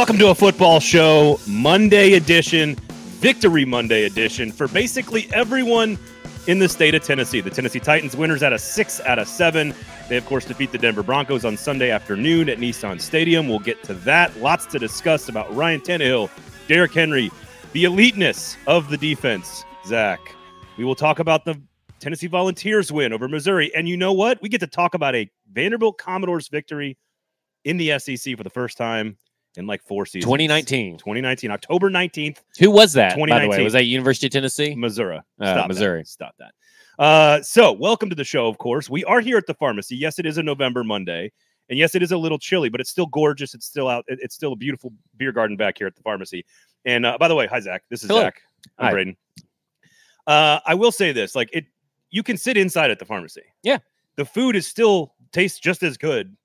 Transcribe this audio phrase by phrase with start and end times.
[0.00, 2.74] Welcome to a football show, Monday edition,
[3.20, 5.98] Victory Monday edition for basically everyone
[6.46, 7.42] in the state of Tennessee.
[7.42, 9.74] The Tennessee Titans winners out of six out of seven.
[10.08, 13.46] They, of course, defeat the Denver Broncos on Sunday afternoon at Nissan Stadium.
[13.46, 14.34] We'll get to that.
[14.38, 16.30] Lots to discuss about Ryan Tannehill,
[16.66, 17.30] Derrick Henry,
[17.74, 20.34] the eliteness of the defense, Zach.
[20.78, 21.60] We will talk about the
[21.98, 23.70] Tennessee Volunteers win over Missouri.
[23.74, 24.40] And you know what?
[24.40, 26.96] We get to talk about a Vanderbilt Commodores victory
[27.66, 29.18] in the SEC for the first time
[29.56, 30.24] in like four seasons.
[30.24, 30.98] 2019.
[30.98, 33.10] 2019, October 19th, Who was that?
[33.10, 33.64] By the way, 2019.
[33.64, 34.74] was that University of Tennessee?
[34.74, 35.18] Missouri.
[35.40, 36.00] Uh, Stop Missouri.
[36.02, 36.08] That.
[36.08, 36.52] Stop that.
[36.98, 38.90] Uh, so, welcome to the show, of course.
[38.90, 39.96] We are here at the pharmacy.
[39.96, 41.32] Yes, it is a November Monday.
[41.70, 43.54] And yes, it is a little chilly, but it's still gorgeous.
[43.54, 44.04] It's still out.
[44.08, 46.44] It's still a beautiful beer garden back here at the pharmacy.
[46.84, 47.84] And uh, by the way, hi, Zach.
[47.88, 48.22] This is Hello.
[48.22, 48.42] Zach.
[48.78, 48.92] I'm Hi.
[48.92, 49.16] Braden.
[50.26, 51.66] Uh, I will say this like, it,
[52.10, 53.42] you can sit inside at the pharmacy.
[53.62, 53.78] Yeah.
[54.16, 56.36] The food is still tastes just as good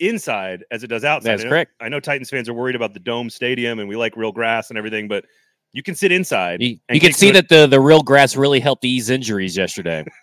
[0.00, 1.30] inside as it does outside.
[1.30, 1.72] That's I know- correct.
[1.80, 4.70] I know Titans fans are worried about the dome stadium and we like real grass
[4.70, 5.24] and everything, but
[5.72, 6.60] you can sit inside.
[6.60, 10.04] You, you can see some- that the, the real grass really helped ease injuries yesterday.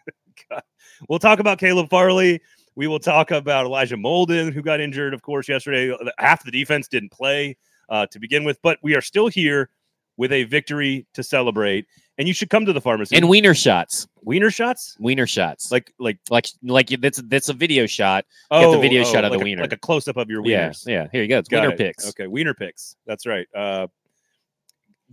[1.07, 2.41] We'll talk about Caleb Farley.
[2.75, 5.95] We will talk about Elijah Molden, who got injured, of course, yesterday.
[6.17, 7.57] Half the defense didn't play
[7.89, 9.69] uh, to begin with, but we are still here
[10.17, 11.85] with a victory to celebrate.
[12.17, 13.15] And you should come to the pharmacy.
[13.15, 14.07] and wiener shots.
[14.23, 15.71] wiener shots, Wiener shots.
[15.71, 18.25] like like like like that's that's a video shot.
[18.49, 19.61] oh, the video oh, shot of the a- wiener.
[19.61, 21.07] like a close up of your Yeah, yeah.
[21.11, 21.37] Here you go.
[21.37, 21.77] It's Got wiener it.
[21.77, 22.09] picks.
[22.09, 22.95] Okay, wiener picks.
[23.05, 23.47] That's right.
[23.55, 23.87] Uh,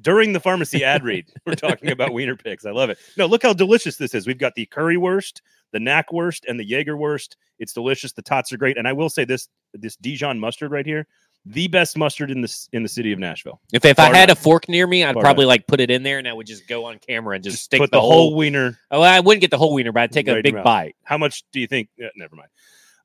[0.01, 2.67] during the pharmacy ad read, we're talking about wiener picks.
[2.67, 2.99] I love it.
[3.17, 4.27] No, look how delicious this is.
[4.27, 5.41] We've got the curry currywurst,
[5.73, 7.37] the knack knackwurst, and the Jaegerwurst.
[7.59, 8.13] It's delicious.
[8.13, 11.07] The tots are great, and I will say this: this Dijon mustard right here,
[11.47, 13.61] the best mustard in this in the city of Nashville.
[13.73, 16.03] If if I had a fork near me, I'd Far probably like put it in
[16.03, 18.35] there and I would just go on camera and just, stick Put the, the whole
[18.35, 18.79] wiener.
[18.91, 20.97] Oh, I wouldn't get the whole wiener, but I'd take Right a big bite.
[21.03, 21.89] How much do you think?
[22.17, 22.49] never mind.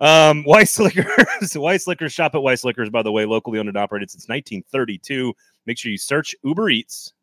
[0.02, 3.78] Um, Weiss Liquors, Weiss Liquors, shop at Weiss Liquors, by the way, locally owned and
[3.78, 5.34] operated since 1932.
[5.66, 7.14] Make sure you search Uber Eats,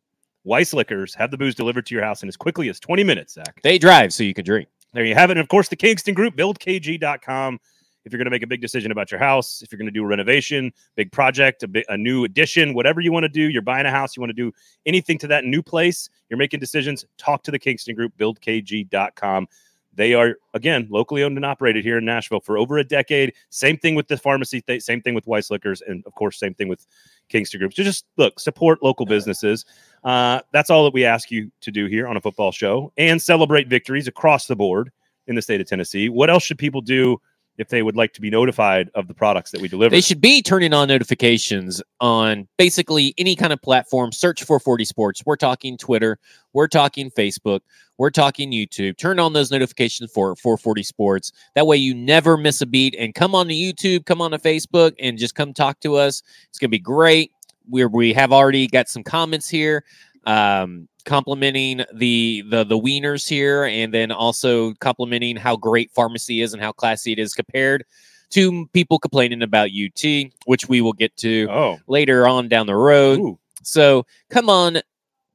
[0.44, 3.34] Weiss Liquors, have the booze delivered to your house in as quickly as 20 minutes,
[3.34, 3.60] Zach.
[3.62, 4.68] They drive so you can drink.
[4.92, 5.32] There you have it.
[5.32, 7.58] And of course, the Kingston Group, buildkg.com.
[8.06, 9.92] If you're going to make a big decision about your house, if you're going to
[9.92, 13.62] do a renovation, big project, a, a new addition, whatever you want to do, you're
[13.62, 14.52] buying a house, you want to do
[14.86, 19.48] anything to that new place, you're making decisions, talk to the Kingston Group, buildkg.com.
[19.92, 23.32] They are, again, locally owned and operated here in Nashville for over a decade.
[23.48, 26.54] Same thing with the pharmacy, th- same thing with Weiss Liquors, and of course, same
[26.54, 26.86] thing with
[27.28, 27.74] Kingston Group.
[27.74, 29.64] So just look, support local businesses.
[30.04, 33.20] Uh, that's all that we ask you to do here on a football show and
[33.20, 34.92] celebrate victories across the board
[35.26, 36.08] in the state of Tennessee.
[36.08, 37.20] What else should people do
[37.58, 39.90] if they would like to be notified of the products that we deliver?
[39.90, 44.12] They should be turning on notifications on basically any kind of platform.
[44.12, 45.22] Search for 40 Sports.
[45.24, 46.18] We're talking Twitter.
[46.52, 47.60] We're talking Facebook.
[47.98, 48.98] We're talking YouTube.
[48.98, 51.32] Turn on those notifications for 440 Sports.
[51.54, 52.94] That way you never miss a beat.
[52.98, 56.22] And come on to YouTube, come on to Facebook, and just come talk to us.
[56.48, 57.32] It's going to be great.
[57.68, 59.84] We're, we have already got some comments here.
[60.24, 66.52] Um, complimenting the the the wieners here and then also complimenting how great pharmacy is
[66.52, 67.84] and how classy it is compared
[68.30, 70.04] to people complaining about UT,
[70.46, 73.20] which we will get to oh, later on down the road.
[73.20, 74.80] ooh, So come on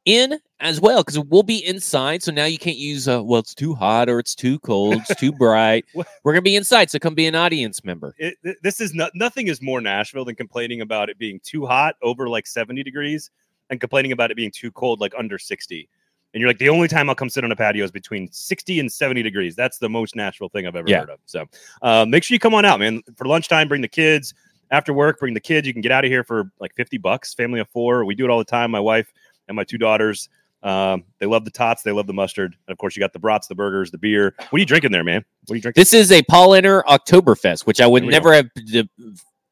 [0.05, 2.21] in as well because we'll be inside.
[2.21, 5.15] So now you can't use uh, well, it's too hot or it's too cold, it's
[5.15, 5.85] too bright.
[5.95, 8.13] We're gonna be inside, so come be an audience member.
[8.17, 11.95] it, this is not, nothing is more Nashville than complaining about it being too hot
[12.01, 13.31] over like 70 degrees
[13.71, 15.89] and complaining about it being too cold like under 60.
[16.33, 18.79] And you're like, the only time I'll come sit on a patio is between 60
[18.79, 19.55] and 70 degrees.
[19.55, 20.99] That's the most natural thing I've ever Yeah.
[20.99, 21.19] heard of.
[21.25, 21.45] So
[21.81, 23.01] uh, make sure you come on out, man.
[23.17, 24.33] For lunchtime, bring the kids.
[24.69, 25.67] After work, bring the kids.
[25.67, 28.05] You can get out of here for like 50 bucks, family of four.
[28.05, 28.71] We do it all the time.
[28.71, 29.11] My wife
[29.47, 30.29] and my two daughters.
[30.63, 32.55] Um, they love the tots, they love the mustard.
[32.67, 34.35] And of course, you got the brats, the burgers, the beer.
[34.37, 35.25] What are you drinking there, man?
[35.47, 35.81] What are you drinking?
[35.81, 38.17] This is a Paulaner Oktoberfest, which I would we go.
[38.17, 38.45] never have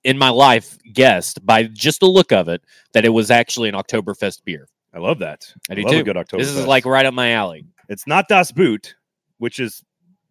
[0.03, 2.61] in my life guessed by just the look of it
[2.93, 4.67] that it was actually an Oktoberfest beer.
[4.93, 5.45] I love that.
[5.69, 6.03] I do love too.
[6.03, 6.43] good October.
[6.43, 7.65] This is like right up my alley.
[7.89, 8.95] it's not Das Boot,
[9.37, 9.83] which is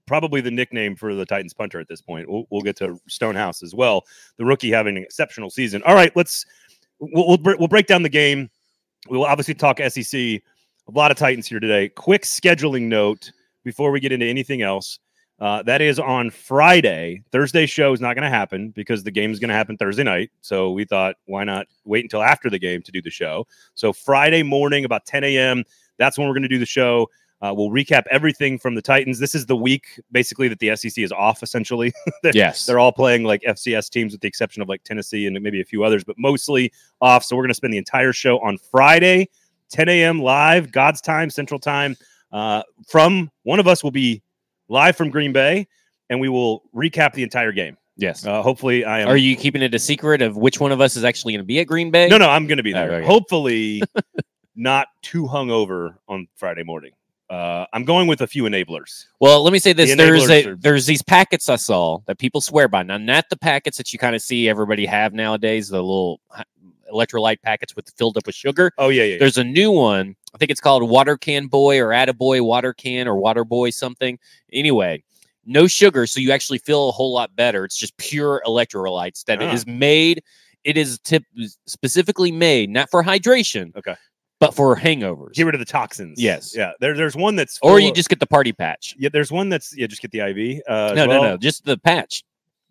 [0.06, 2.28] probably the nickname for the Titans punter at this point.
[2.28, 4.04] We'll, we'll get to Stonehouse as well.
[4.38, 5.82] The rookie having an exceptional season.
[5.84, 6.44] All right, let's
[6.98, 8.50] we'll we'll, we'll break down the game.
[9.08, 10.14] We will obviously talk SEC.
[10.14, 10.42] A
[10.92, 11.90] lot of Titans here today.
[11.90, 13.30] Quick scheduling note
[13.62, 14.98] before we get into anything else.
[15.40, 17.22] Uh, that is on Friday.
[17.30, 20.02] Thursday show is not going to happen because the game is going to happen Thursday
[20.02, 20.30] night.
[20.40, 23.46] So we thought, why not wait until after the game to do the show?
[23.74, 25.62] So Friday morning, about 10 a.m.
[25.96, 27.08] That's when we're going to do the show.
[27.40, 29.20] Uh, we'll recap everything from the Titans.
[29.20, 31.44] This is the week basically that the SEC is off.
[31.44, 31.92] Essentially,
[32.24, 32.66] they're, Yes.
[32.66, 35.64] they're all playing like FCS teams, with the exception of like Tennessee and maybe a
[35.64, 37.22] few others, but mostly off.
[37.22, 39.28] So we're going to spend the entire show on Friday,
[39.70, 40.20] 10 a.m.
[40.20, 41.96] live, God's time, Central Time.
[42.32, 44.20] Uh, from one of us will be
[44.68, 45.66] live from Green Bay,
[46.10, 47.76] and we will recap the entire game.
[47.96, 48.24] Yes.
[48.24, 49.08] Uh, hopefully, I am.
[49.08, 51.46] Are you keeping it a secret of which one of us is actually going to
[51.46, 52.08] be at Green Bay?
[52.08, 52.92] No, no, I'm going to be Oh, there.
[52.98, 53.06] okay.
[53.06, 53.82] Hopefully,
[54.56, 56.92] not too hungover on Friday morning.
[57.28, 59.04] Uh, I'm going with a few enablers.
[59.20, 62.18] Well, let me say this: The there's a, are- there's these packets I saw that
[62.18, 62.84] people swear by.
[62.84, 66.20] Now, not the packets that you kind of see everybody have nowadays, the little
[66.92, 68.72] electrolyte packets with filled up with sugar.
[68.78, 69.12] Oh yeah, yeah.
[69.14, 69.18] yeah.
[69.18, 70.16] There's a new one.
[70.34, 74.18] I think it's called Water Can Boy or Attaboy Water Can or Water Boy something.
[74.52, 75.02] Anyway,
[75.46, 77.64] no sugar, so you actually feel a whole lot better.
[77.64, 79.52] It's just pure electrolytes that it Ah.
[79.54, 80.22] is made.
[80.64, 81.22] It is tip
[81.66, 83.94] specifically made not for hydration, Okay.
[84.40, 85.32] but for hangovers.
[85.34, 86.20] Get rid of the toxins.
[86.20, 86.54] Yes.
[86.54, 86.72] Yeah.
[86.80, 87.58] There, there's one that's.
[87.62, 88.94] or you of- just get the party patch.
[88.98, 89.08] Yeah.
[89.12, 89.74] There's one that's.
[89.76, 89.86] Yeah.
[89.86, 90.60] Just get the IV.
[90.68, 91.22] Uh, No, no, well.
[91.22, 92.24] no, just the patch.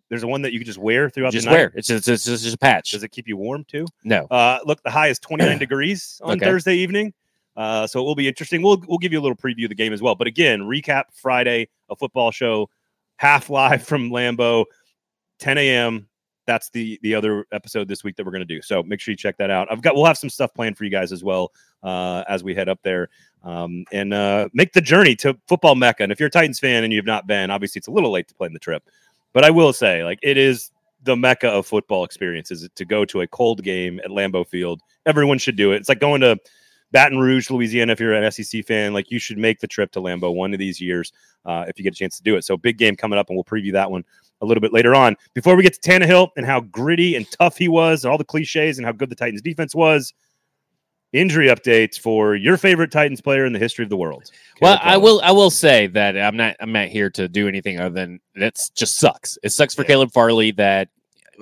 [0.09, 1.57] There's one that you can just wear throughout Just the night.
[1.57, 1.73] wear.
[1.75, 2.91] It's just, it's just a patch.
[2.91, 3.85] Does it keep you warm too?
[4.05, 4.25] No.
[4.31, 6.45] Uh, look, the high is 29 degrees on Okay.
[6.45, 7.13] Thursday evening.
[7.57, 8.61] Uh, so it will be interesting.
[8.61, 10.15] We'll we'll give you a little preview of the game as well.
[10.15, 12.69] But again, recap Friday, a football show,
[13.17, 14.65] half live from Lambeau,
[15.39, 16.07] 10 a.m.
[16.45, 18.61] That's the the other episode this week that we're going to do.
[18.61, 19.67] So make sure you check that out.
[19.69, 21.51] I've got we'll have some stuff planned for you guys as well
[21.83, 23.09] uh, as we head up there
[23.43, 26.03] um, and uh, make the journey to football mecca.
[26.03, 28.27] And if you're a Titans fan and you've not been, obviously it's a little late
[28.29, 28.83] to plan the trip.
[29.33, 30.71] But I will say, like it is
[31.03, 34.81] the mecca of football experiences to go to a cold game at Lambeau Field.
[35.05, 35.77] Everyone should do it.
[35.77, 36.37] It's like going to
[36.91, 37.91] Baton Rouge, Louisiana.
[37.93, 40.59] If you're an SEC fan, like you should make the trip to Lambeau one of
[40.59, 41.11] these years
[41.45, 42.45] uh, if you get a chance to do it.
[42.45, 44.03] So big game coming up, and we'll preview that one
[44.41, 45.15] a little bit later on.
[45.33, 48.23] Before we get to Tannehill and how gritty and tough he was, and all the
[48.23, 50.13] cliches and how good the Titans defense was.
[51.13, 54.29] Injury updates for your favorite Titans player in the history of the world.
[54.61, 55.21] Well, Caleb I will.
[55.21, 56.57] I will say that I'm not.
[56.59, 59.37] I'm not here to do anything other than that's just sucks.
[59.41, 59.87] It sucks for Yeah.
[59.87, 60.89] Caleb Farley that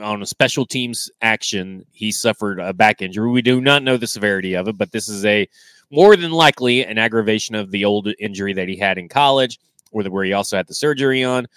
[0.01, 3.29] on a special teams action he suffered a back injury.
[3.29, 5.47] We do not know the severity of it, but this is a
[5.91, 9.59] more than likely an aggravation of the old injury that he had in college,
[9.91, 11.47] or the, where he also had the surgery on.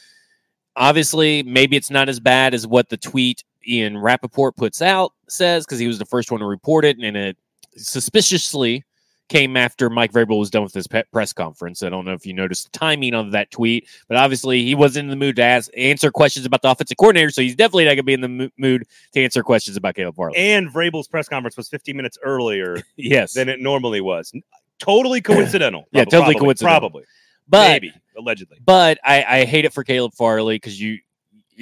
[0.76, 5.64] Obviously, maybe it's not as bad as what the tweet Ian Rapoport puts out says
[5.64, 7.36] because he was the first one to report it, and it
[7.76, 8.84] suspiciously
[9.28, 11.82] came after Mike Vrabel was done with his press conference.
[11.82, 15.04] I don't know if you noticed the timing of that tweet, but obviously he wasn't
[15.04, 17.90] in the mood to ask answer questions about the offensive coordinator, so he's definitely not
[17.90, 20.36] going to be in the mo- mood to answer questions about Caleb Farley.
[20.36, 24.32] and Vrabel's press conference was 15 minutes earlier yes, than it normally was.
[24.78, 25.86] Totally coincidental.
[25.92, 26.80] Yeah, Prob- totally probably, coincidental.
[26.80, 27.04] Probably,
[27.48, 28.58] but maybe, allegedly.
[28.64, 30.98] but I, I hate it for Caleb Farley because you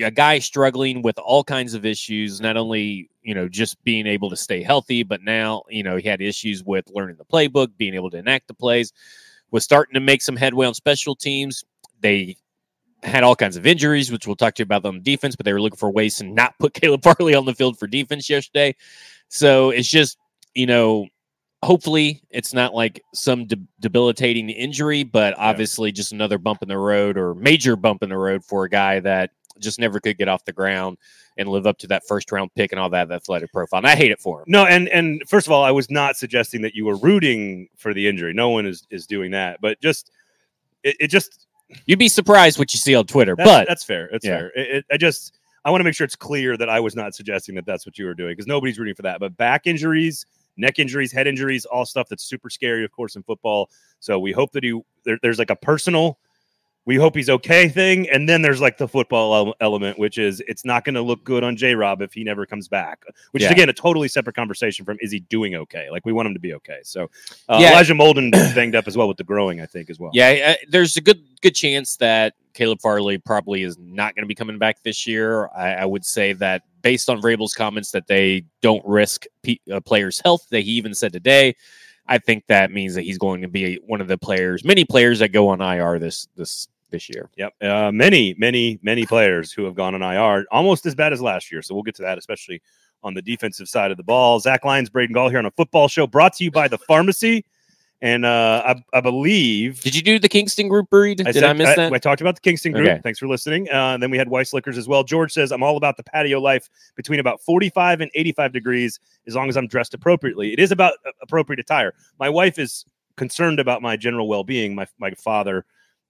[0.04, 4.30] a guy struggling with all kinds of issues, not only you know just being able
[4.30, 7.94] to stay healthy, but now you know he had issues with learning the playbook, being
[7.94, 8.92] able to enact the plays,
[9.50, 11.64] was starting to make some headway on special teams.
[12.00, 12.36] They
[13.02, 15.52] had all kinds of injuries, which we'll talk to you about on defense, but they
[15.52, 18.76] were looking for ways to not put Caleb Farley on the field for defense yesterday.
[19.28, 20.18] So it's just
[20.54, 21.08] you know
[21.64, 26.78] hopefully it's not like some de- debilitating injury, but obviously just another bump in the
[26.78, 30.28] road or major bump in the road for a guy that just never could get
[30.28, 30.98] off the ground
[31.38, 33.78] and live up to that first round pick and all that athletic profile.
[33.78, 34.44] And I hate it for him.
[34.48, 37.92] No, and and first of all, I was not suggesting that you were rooting for
[37.94, 38.32] the injury.
[38.32, 40.10] No one is is doing that, but just
[40.82, 41.46] it, it just
[41.86, 44.08] You'd be surprised what you see on Twitter, that's, but that's fair.
[44.12, 44.36] That's Yeah.
[44.38, 44.46] fair.
[44.54, 47.12] It, it- I just I want to make sure it's clear that I was not
[47.14, 49.18] suggesting that that's what you were doing because nobody's rooting for that.
[49.18, 50.24] But back injuries,
[50.56, 53.68] neck injuries, head injuries, all stuff that's super scary, of course, in football.
[53.98, 56.20] So we hope that he there, there's like a personal.
[56.86, 60.64] We hope he's okay thing, and then there's like the football element, which is it's
[60.64, 61.74] not going to look good on J.
[61.74, 63.02] Rob if he never comes back.
[63.32, 63.48] Which Yeah.
[63.48, 65.90] is again a totally separate conversation from is he doing okay?
[65.90, 66.78] Like we want him to be okay.
[66.84, 67.10] So
[67.48, 67.72] uh, Yeah.
[67.72, 70.12] Elijah Molden banged up as well with the growing, I think as well.
[70.14, 74.28] yeah, uh, there's a good good chance that Caleb Farley probably is not going to
[74.28, 75.48] be coming back this year.
[75.56, 79.80] I, I would say that based on Vrabel's comments that they don't risk pe- uh,
[79.80, 81.56] players' health, that he even said today.
[82.08, 85.18] I think that means that he's going to be one of the players, many players
[85.18, 87.30] that go on IR this this this year.
[87.36, 87.54] Yep.
[87.62, 91.50] Uh, many, many, many players who have gone on IR, almost as bad as last
[91.50, 91.62] year.
[91.62, 92.62] So we'll get to that, especially
[93.02, 94.40] on the defensive side of the ball.
[94.40, 97.44] Zach Lyons, Braden Gall here on a football show brought to you by the pharmacy.
[98.02, 99.80] And uh, I, I believe.
[99.80, 101.16] Did you do the Kingston Group read?
[101.16, 101.92] Did I said- miss that?
[101.92, 102.86] I talked about the Kingston group.
[102.86, 103.00] Okay.
[103.02, 103.68] Thanks for listening.
[103.70, 105.02] Uh, and then we had Weiss Liquors as well.
[105.02, 109.34] George says, I'm all about the patio life between about 45 and 85 degrees as
[109.34, 110.52] long as I'm dressed appropriately.
[110.52, 111.94] It is about uh, appropriate attire.
[112.20, 112.84] My wife is
[113.16, 114.74] concerned about my general well being.
[114.74, 115.64] My, my father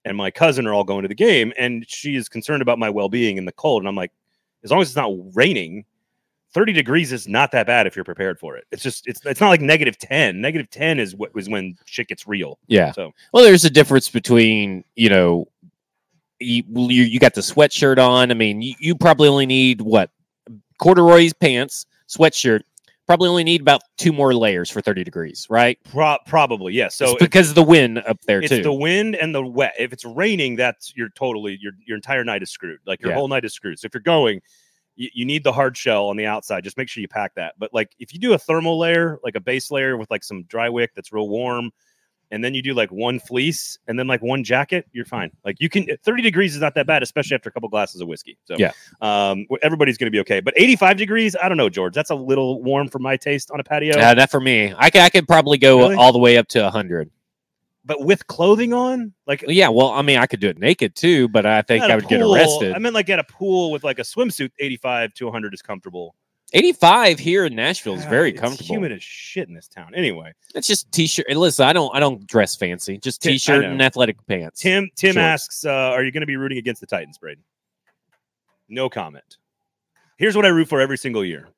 [0.07, 2.89] and my cousin are all going to the game, and she is concerned about my
[2.89, 3.81] well being in the cold.
[3.81, 4.11] And I'm like,
[4.63, 5.85] as long as it's not raining,
[6.53, 8.65] 30 degrees is not that bad if you're prepared for it.
[8.71, 10.41] It's just, it's, it's not like negative 10.
[10.41, 12.57] Negative 10 is what was when shit gets real.
[12.67, 12.91] yeah.
[12.91, 15.47] So, Well, there's a difference between you know,
[16.39, 18.31] you you, you got the sweatshirt on.
[18.31, 20.09] I mean, you, you probably only need what
[20.79, 22.61] corduroy pants, sweatshirt,
[23.07, 25.79] probably only need about two more layers for 30 degrees, right?
[25.89, 26.95] Pro- probably yes.
[26.95, 28.45] So it's because of the wind up there too.
[28.45, 28.63] it's too.
[28.63, 29.73] the wind and the wet.
[29.79, 32.79] If it's raining, that's you're totally your your entire night is screwed.
[32.85, 33.15] Like your Yeah.
[33.15, 33.79] whole night is screwed.
[33.79, 34.41] So if you're going,
[34.95, 36.63] you, you need the hard shell on the outside.
[36.63, 37.55] Just make sure you pack that.
[37.57, 40.43] But like if you do a thermal layer, like a base layer with like some
[40.43, 41.71] dry wick that's real warm,
[42.31, 45.31] and then you do like one fleece and then like one jacket, you're fine.
[45.45, 48.07] Like you can 30 degrees is not that bad, especially after a couple glasses of
[48.07, 48.37] whiskey.
[48.45, 48.71] So Yeah.
[49.01, 50.39] um, everybody's gonna be okay.
[50.39, 51.93] But 85 degrees, I don't know, George.
[51.93, 53.97] That's a little warm for my taste on a patio.
[53.99, 54.73] Uh, not for me.
[54.77, 55.95] I could, I could probably go Really?
[55.95, 57.09] all the way up to 100.
[57.85, 61.29] but with clothing on, like Yeah, well, I mean, I could do it naked too,
[61.29, 62.73] but I think I would get pool- arrested.
[62.73, 66.13] I meant like at a pool with like a swimsuit, 85 to 100 is comfortable.
[66.53, 68.75] 85 here in Nashville is very it's comfortable.
[68.75, 69.93] humid as shit in this town.
[69.93, 71.25] Anyway, It's just t-shirt.
[71.29, 72.97] And listen, I don't I don't dress fancy.
[72.97, 74.61] Just t-shirt and athletic pants.
[74.61, 75.17] Tim Tim Shorts.
[75.23, 77.43] asks, uh, "Are you going to be rooting against the Titans, Braden?"
[78.69, 79.37] No comment.
[80.17, 81.49] Here's what I root for every single year: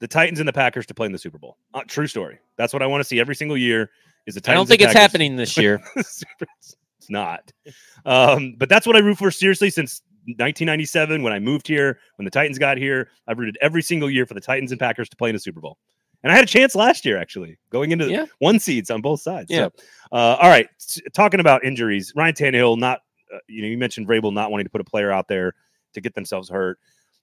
[0.00, 1.56] the Titans and the Packers to play in the Super Bowl.
[1.72, 2.38] Uh, true story.
[2.56, 3.90] That's what I want to see every single year.
[4.26, 5.80] Is the Titans I don't think it's Packers- happening this year.
[5.96, 6.24] it's
[7.08, 7.50] not.
[8.04, 11.98] Um, but that's what I root for seriously since 1997 when I moved here.
[12.16, 15.08] When the Titans got here, I've rooted every single year for the Titans and Packers
[15.10, 15.78] to play in a Super Bowl.
[16.22, 18.26] And I had a chance last year, actually, going into Yeah.
[18.38, 19.50] one seeds on both sides.
[19.50, 19.68] Yeah.
[19.76, 20.68] So, uh, all right.
[20.80, 23.00] s- talking about injuries, Ryan Tannehill, not,
[23.32, 25.54] uh, you know, you mentioned Vrabel not wanting to put a player out there
[25.92, 26.78] to get themselves hurt.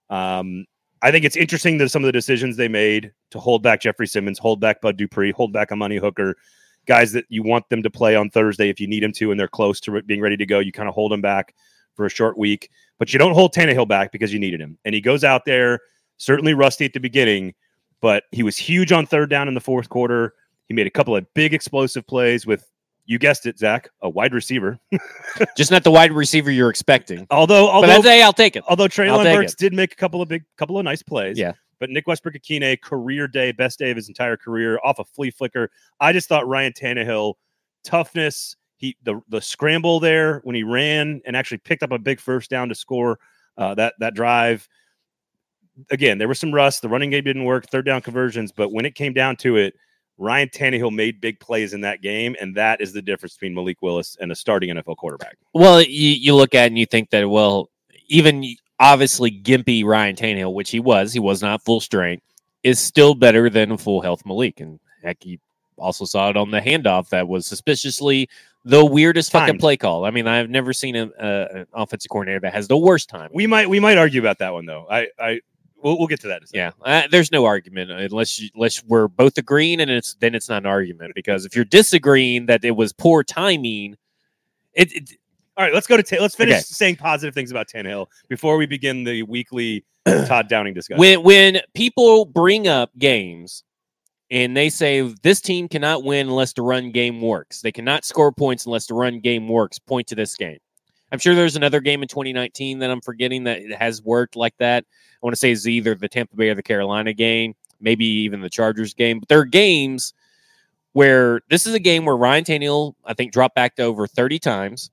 [0.10, 0.65] Um,
[1.01, 4.07] I think it's interesting that some of the decisions they made to hold back Jeffrey
[4.07, 6.38] Simmons, hold back Bud Dupree, hold back Amani Hooker,
[6.86, 9.39] guys that you want them to play on Thursday if you need them to and
[9.39, 10.60] they're close to re- being ready to go.
[10.60, 11.53] You kind of hold them back
[11.96, 12.70] for a short week,
[13.00, 14.78] but you don't hold Tannehill back because you needed him.
[14.86, 15.80] And he goes out there,
[16.18, 17.54] certainly rusty at the beginning,
[18.02, 20.34] but he was huge on third down in the fourth quarter.
[20.68, 22.70] He made a couple of big explosive plays with,
[23.06, 24.80] you guessed it, Zach, a wide receiver.
[25.58, 27.28] just not the wide receiver you're expecting.
[27.30, 28.64] Although, But although, hey, I'll take it.
[28.68, 29.60] although Treylon Burks it.
[29.60, 31.38] did make a couple of big, couple of nice plays.
[31.38, 31.54] Yeah.
[31.80, 35.70] But Nick Westbrook-Ikhine, career day, best day of his entire career, off a flea flicker.
[36.00, 37.34] I just thought Ryan Tannehill,
[37.84, 42.20] toughness, he the the scramble there when he ran and actually picked up a big
[42.20, 43.18] first down to score
[43.58, 44.68] uh, that that drive.
[45.90, 46.82] Again, there was some rust.
[46.82, 49.74] The running game didn't work, third down conversions, but when it came down to it,
[50.18, 53.82] Ryan Tannehill made big plays in that game, and that is the difference between Malik
[53.82, 55.38] Willis and a starting NFL quarterback.
[55.54, 57.72] Well, you, you look at and you think that, well,
[58.08, 62.24] even obviously gimpy Ryan Tannehill, which he was, he was not full strength,
[62.62, 64.60] is still better than a full health Malik.
[64.60, 65.40] And heck, you
[65.80, 68.30] also saw it on the handoff that was suspiciously
[68.65, 70.05] the weirdest fucking play call.
[70.05, 73.29] I mean, I've never seen a, a, an offensive coordinator that has the worst time.
[73.34, 74.86] We might we might argue about that one though.
[74.89, 75.41] I I
[75.82, 76.41] we'll, we'll get to that.
[76.41, 76.48] In a.
[76.53, 80.50] Yeah, uh, there's no argument unless you, unless we're both agreeing, and it's then it's
[80.50, 83.98] not an argument because if you're disagreeing that it was poor timing,
[84.74, 85.10] it, it
[85.58, 86.62] All right, let's go to ta- let's finish Okay.
[86.62, 89.84] saying positive things about Tannehill before we begin the weekly
[90.25, 91.00] Todd Downing discussion.
[91.00, 93.63] when when people bring up games
[94.34, 98.32] and they say this team cannot win unless the run game works, they cannot score
[98.32, 99.78] points unless the run game works.
[99.78, 100.58] Point to this game.
[101.12, 104.86] I'm sure there's another game in 2019 that I'm forgetting that has worked like that.
[104.90, 108.42] I want to say it's either the Tampa Bay or the Carolina game, maybe even
[108.42, 109.20] the Chargers game.
[109.20, 110.16] But there are games
[110.94, 114.40] where this is a game where Ryan Tannehill, I think, dropped back to over 30
[114.40, 114.90] times.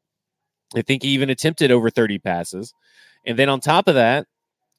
[0.76, 2.75] I think he even attempted over 30 passes.
[3.25, 4.26] And then on top of that,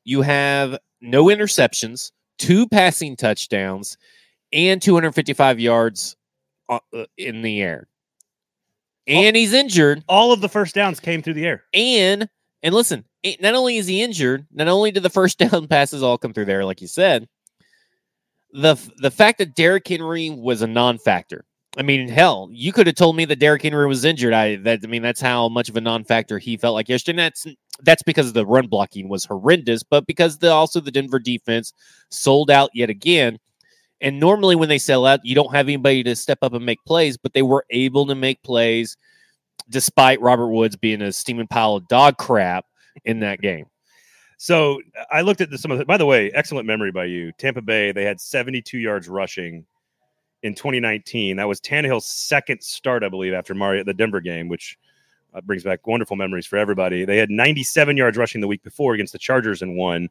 [0.03, 3.97] you have no interceptions, two passing touchdowns,
[4.53, 6.15] and 255 yards
[6.69, 7.87] uh, uh, in the air.
[9.07, 10.03] And he's injured.
[10.07, 11.63] All of the first downs came through the air.
[11.73, 12.29] And
[12.63, 13.03] and listen,
[13.39, 16.45] not only is he injured, not only did the first down passes all come through
[16.45, 17.27] there, like you said,
[18.53, 21.45] the the fact that Derrick Henry was a non-factor.
[21.77, 24.33] I mean, hell, you could have told me that Derrick Henry was injured.
[24.33, 27.13] I that I mean, that's how much of a non-factor he felt like yesterday.
[27.13, 27.47] And that's
[27.81, 31.73] that's because the run blocking was horrendous, but because the also the Denver defense
[32.09, 33.39] sold out yet again.
[34.01, 36.83] And normally when they sell out, you don't have anybody to step up and make
[36.85, 38.97] plays, but they were able to make plays
[39.69, 42.65] despite Robert Woods being a steaming pile of dog crap
[43.05, 43.65] in that game.
[44.37, 44.81] So
[45.11, 45.85] I looked at the, some of the.
[45.85, 47.31] By the way, excellent memory by you.
[47.33, 49.65] Tampa Bay they had 72 yards rushing
[50.41, 51.37] in 2019.
[51.37, 54.79] That was Tannehill's second start, I believe, after Mario the Denver game, which
[55.35, 57.05] uh, brings back wonderful memories for everybody.
[57.05, 60.09] They had 97 yards rushing the week before against the Chargers and won.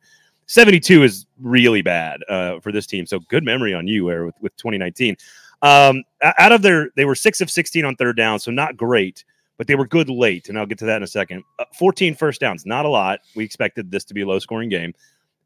[0.50, 3.06] 72 is really bad uh, for this team.
[3.06, 5.16] So good memory on you, Air, with, with 2019.
[5.62, 9.24] Um, out of their, they were six of 16 on third down, so not great,
[9.58, 11.44] but they were good late, and I'll get to that in a second.
[11.60, 13.20] Uh, 14 first downs, not a lot.
[13.36, 14.92] We expected this to be a low scoring game.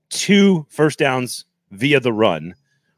[0.09, 2.55] Two first downs via the run,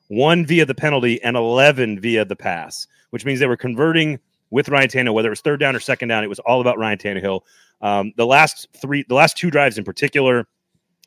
[0.07, 4.21] one via the penalty, and 11 via the pass, which means they were converting
[4.51, 6.23] with Ryan Tannehill, whether it was third down or second down.
[6.23, 7.41] It was all about Ryan Tannehill.
[7.81, 10.47] Um, the last three, the last two drives in particular,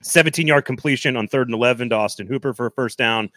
[0.01, 3.29] 17 yard completion on third and 11 to Austin Hooper for a first down.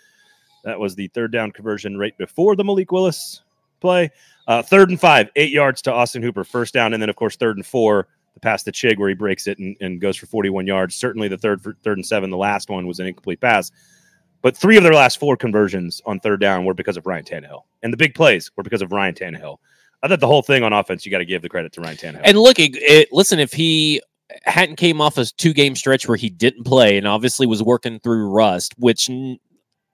[0.64, 3.42] That was the third down conversion right before the Malik Willis
[3.81, 4.11] play.
[4.47, 7.37] Uh, third and five, eight yards to Austin Hooper, first down, and then of course
[7.37, 10.26] third and four, the pass to Chig where he breaks it and, and goes for
[10.26, 10.95] 41 yards.
[10.95, 13.71] Certainly the third third and seven, the last one was an incomplete pass.
[14.40, 17.62] But three of their last four conversions on third down were because of Ryan Tannehill,
[17.83, 19.59] and the big plays were because of Ryan Tannehill.
[20.02, 21.97] I thought the whole thing on offense, you got to give the credit to Ryan
[21.97, 22.23] Tannehill.
[22.25, 24.02] And look, it, it, listen, if he
[24.44, 28.00] hadn't came off a two game stretch where he didn't play and obviously was working
[28.00, 29.38] through rust, which n-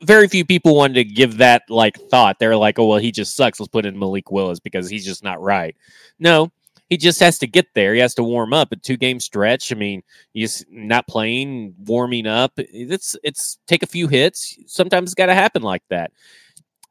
[0.02, 2.38] very few people wanted to give that like thought.
[2.38, 3.58] They're like, oh well, he just sucks.
[3.58, 5.76] Let's put in Malik Willis because he's just not right.
[6.18, 6.50] No,
[6.88, 7.94] he just has to get there.
[7.94, 9.72] He has to warm up a two game stretch.
[9.72, 10.02] I mean,
[10.32, 12.52] he's not playing, warming up.
[12.56, 14.58] It's it's take a few hits.
[14.66, 16.12] Sometimes it's got to happen like that.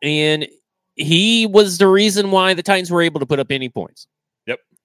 [0.02, 0.48] And
[0.96, 4.08] he was the reason why the Titans were able to put up any points.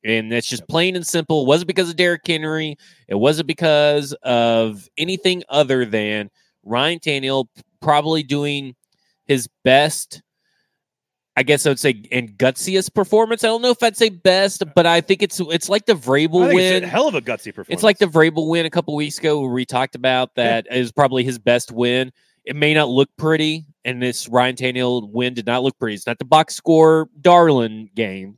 [0.04, 1.42] And that's just plain and simple.
[1.42, 2.76] It wasn't because of Derrick Henry.
[3.08, 6.30] It wasn't because of anything other than
[6.64, 7.46] Ryan Tannehill
[7.80, 8.74] probably doing
[9.26, 10.22] his best.
[11.34, 13.42] I guess I would say and gutsiest performance.
[13.42, 16.52] I don't know if I'd say best, but I think it's it's like the Vrabel
[16.52, 16.82] win.
[16.82, 17.68] hell of a gutsy performance.
[17.70, 20.92] It's like the Vrabel win a couple weeks ago where we talked about that is
[20.92, 22.12] probably his best win.
[22.44, 25.94] It may not look pretty, and this Ryan Tannehill win did not look pretty.
[25.94, 28.36] It's not the box score darling game,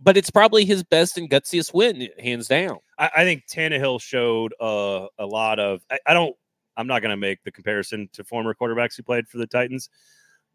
[0.00, 2.78] but it's probably his best and gutsiest win, hands down.
[2.98, 5.82] I, I think Tannehill showed uh, a lot of.
[5.90, 6.34] I, I don't.
[6.76, 9.90] I'm not going to make the comparison to former quarterbacks who played for the Titans,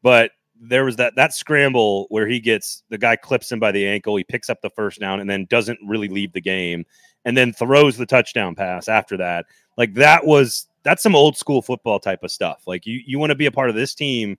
[0.02, 3.86] but there was that that scramble where he gets the guy clips him by the
[3.86, 6.86] ankle, he picks up the first down, and then doesn't really leave the game,
[7.26, 9.46] and then throws the touchdown pass after that.
[9.78, 12.64] Like that was that's some old school football type of stuff.
[12.68, 14.38] Like you you want to be a part of this team.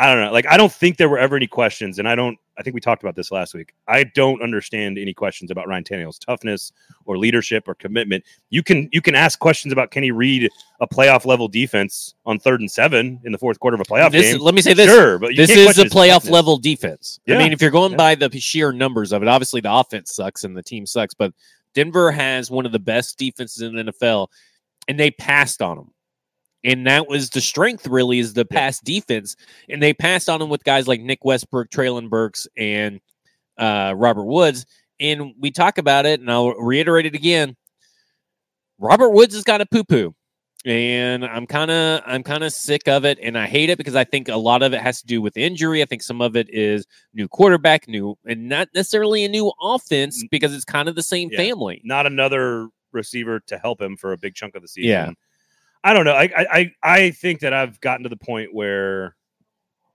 [0.00, 0.32] I don't know.
[0.32, 2.38] Like I don't think there were ever any questions, and I don't.
[2.58, 3.74] I think we talked about this last week.
[3.86, 6.72] I don't understand any questions about Ryan Tannehill's toughness
[7.04, 8.24] or leadership or commitment.
[8.48, 10.48] You can you can ask questions about can he read
[10.80, 14.10] a playoff level defense on third and seven in the fourth quarter of a playoff
[14.10, 14.40] This, game.
[14.40, 17.20] let me say this: Sure, but this is a playoff level defense.
[17.28, 17.98] I mean, if you're going yeah.
[17.98, 21.34] by the sheer numbers of it, obviously the offense sucks and the team sucks, but
[21.74, 24.28] Denver has one of the best defenses in the NFL,
[24.88, 25.92] and they passed on them.
[26.64, 28.56] And that was the strength, really, is the Yeah.
[28.58, 29.34] pass defense.
[29.68, 33.00] And they passed on them with guys like Nick Westbrook, Treylon Burks, and
[33.58, 34.66] uh, Robert Woods.
[34.98, 37.56] And we talk about it, and I'll reiterate it again.
[38.78, 40.14] Robert Woods has got a poo poo
[40.66, 43.96] and I'm kind of I'm kind of sick of it, and I hate it because
[43.96, 45.80] I think a lot of it has to do with injury.
[45.82, 50.22] I think some of it is new quarterback, new and not necessarily a new offense
[50.30, 51.38] because it's kind of the same Yeah.
[51.38, 51.80] family.
[51.84, 54.90] not another receiver to help him for a big chunk of the season.
[54.90, 55.10] Yeah.
[55.82, 56.12] I don't know.
[56.14, 59.16] I, I I think that I've gotten to the point where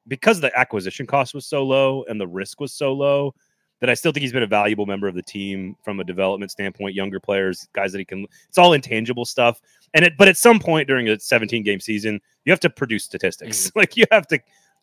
[0.07, 3.33] because the acquisition cost was so low and the risk was so low
[3.81, 6.51] that I still think he's been a valuable member of the team from a development
[6.51, 9.61] standpoint, younger players, guys that he can it's all intangible stuff.
[9.93, 13.03] And it but at some point during a 17 game season, you have to produce
[13.03, 13.67] statistics.
[13.67, 13.79] Mm-hmm.
[13.79, 14.39] like you have to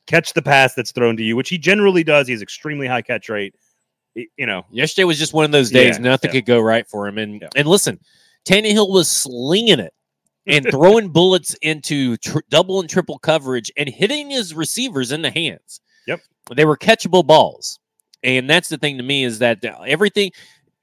[0.07, 2.27] catch the pass that's thrown to you, which he generally does.
[2.27, 3.55] He has extremely high catch rate.
[4.15, 6.41] You know, Yesterday was just one of those days; Yeah, nothing yeah.
[6.41, 7.19] could go right for him.
[7.19, 7.49] And Yeah.
[7.57, 7.99] and listen,
[8.47, 9.95] Tannehill was slinging it
[10.47, 15.31] and throwing bullets into tr- double and triple coverage and hitting his receivers in the
[15.31, 15.81] hands.
[16.07, 16.21] Yep.
[16.57, 17.79] they were catchable balls,
[18.23, 20.33] and that's the thing to me is that uh, everything.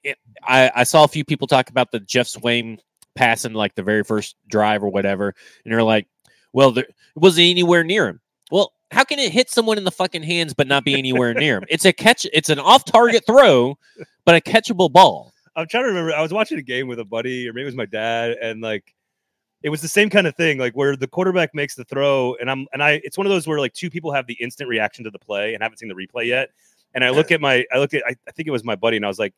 [0.06, 2.80] Eh, I, I saw a few people talk about the Jeff Swaim
[3.16, 6.08] passing like the very first drive or whatever, and they're like,
[6.54, 9.92] "Well, there, it wasn't anywhere near him." Well, how can it hit someone in the
[9.92, 11.66] fucking hands but not be anywhere near him?
[11.70, 12.26] It's a catch.
[12.32, 13.78] It's an off-target throw,
[14.26, 15.34] but a catchable ball.
[15.56, 16.14] I'm trying to remember.
[16.14, 18.62] I was watching a game with a buddy, or maybe it was my dad, and
[18.62, 18.96] like
[19.64, 22.50] it was the same kind of thing, like where the quarterback makes the throw, and
[22.50, 23.02] I'm and I.
[23.04, 25.54] It's one of those where like two people have the instant reaction to the play
[25.54, 26.50] and haven't seen the replay yet.
[26.96, 28.96] And I look at my, I look at, I, I think it was my buddy,
[28.98, 29.34] and I was like,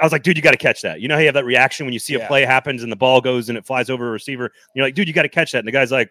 [0.00, 1.00] I was like, dude, you got to catch that.
[1.00, 2.26] You know how you have that reaction when you see a Yeah.
[2.26, 4.50] play happens and the ball goes and it flies over a receiver.
[4.74, 5.58] You're like, dude, you got to catch that.
[5.58, 6.10] And the guy's like,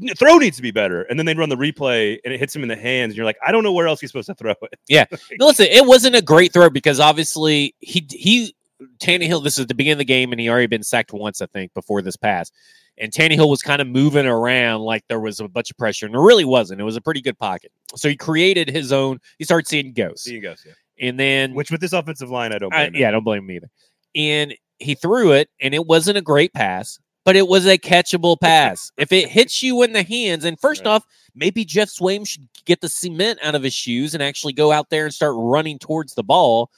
[0.00, 1.02] "N- throw needs to be better.
[1.02, 3.10] And then they run the replay and it hits him in the hands.
[3.10, 4.78] And you're like, I don't know where else he's supposed to throw it.
[4.86, 5.06] Yeah.
[5.40, 8.54] No, listen, it wasn't a great throw because obviously he he
[8.98, 9.42] Tannehill.
[9.44, 11.72] This is the beginning of the game, and he already been sacked once, I think,
[11.74, 12.50] before this pass.
[12.98, 16.14] And Tannehill was kind of moving around like there was a bunch of pressure, and
[16.14, 16.80] there really wasn't.
[16.80, 17.72] It was a pretty good pocket.
[17.96, 19.18] So he created his own.
[19.38, 20.62] He started seeing ghosts, See you goes.
[20.66, 21.08] Yeah.
[21.08, 22.72] and then Which with this offensive line, I don't.
[22.74, 22.94] I, him.
[22.94, 23.70] yeah, I don't blame him either.
[24.14, 28.38] And he threw it, and it wasn't a great pass, but it was a catchable
[28.38, 28.90] pass.
[28.98, 30.90] if it hits you in the hands, and first Right.
[30.92, 34.70] off, maybe Jeff Swaim should get the cement out of his shoes and actually go
[34.70, 36.68] out there and start running towards the ball.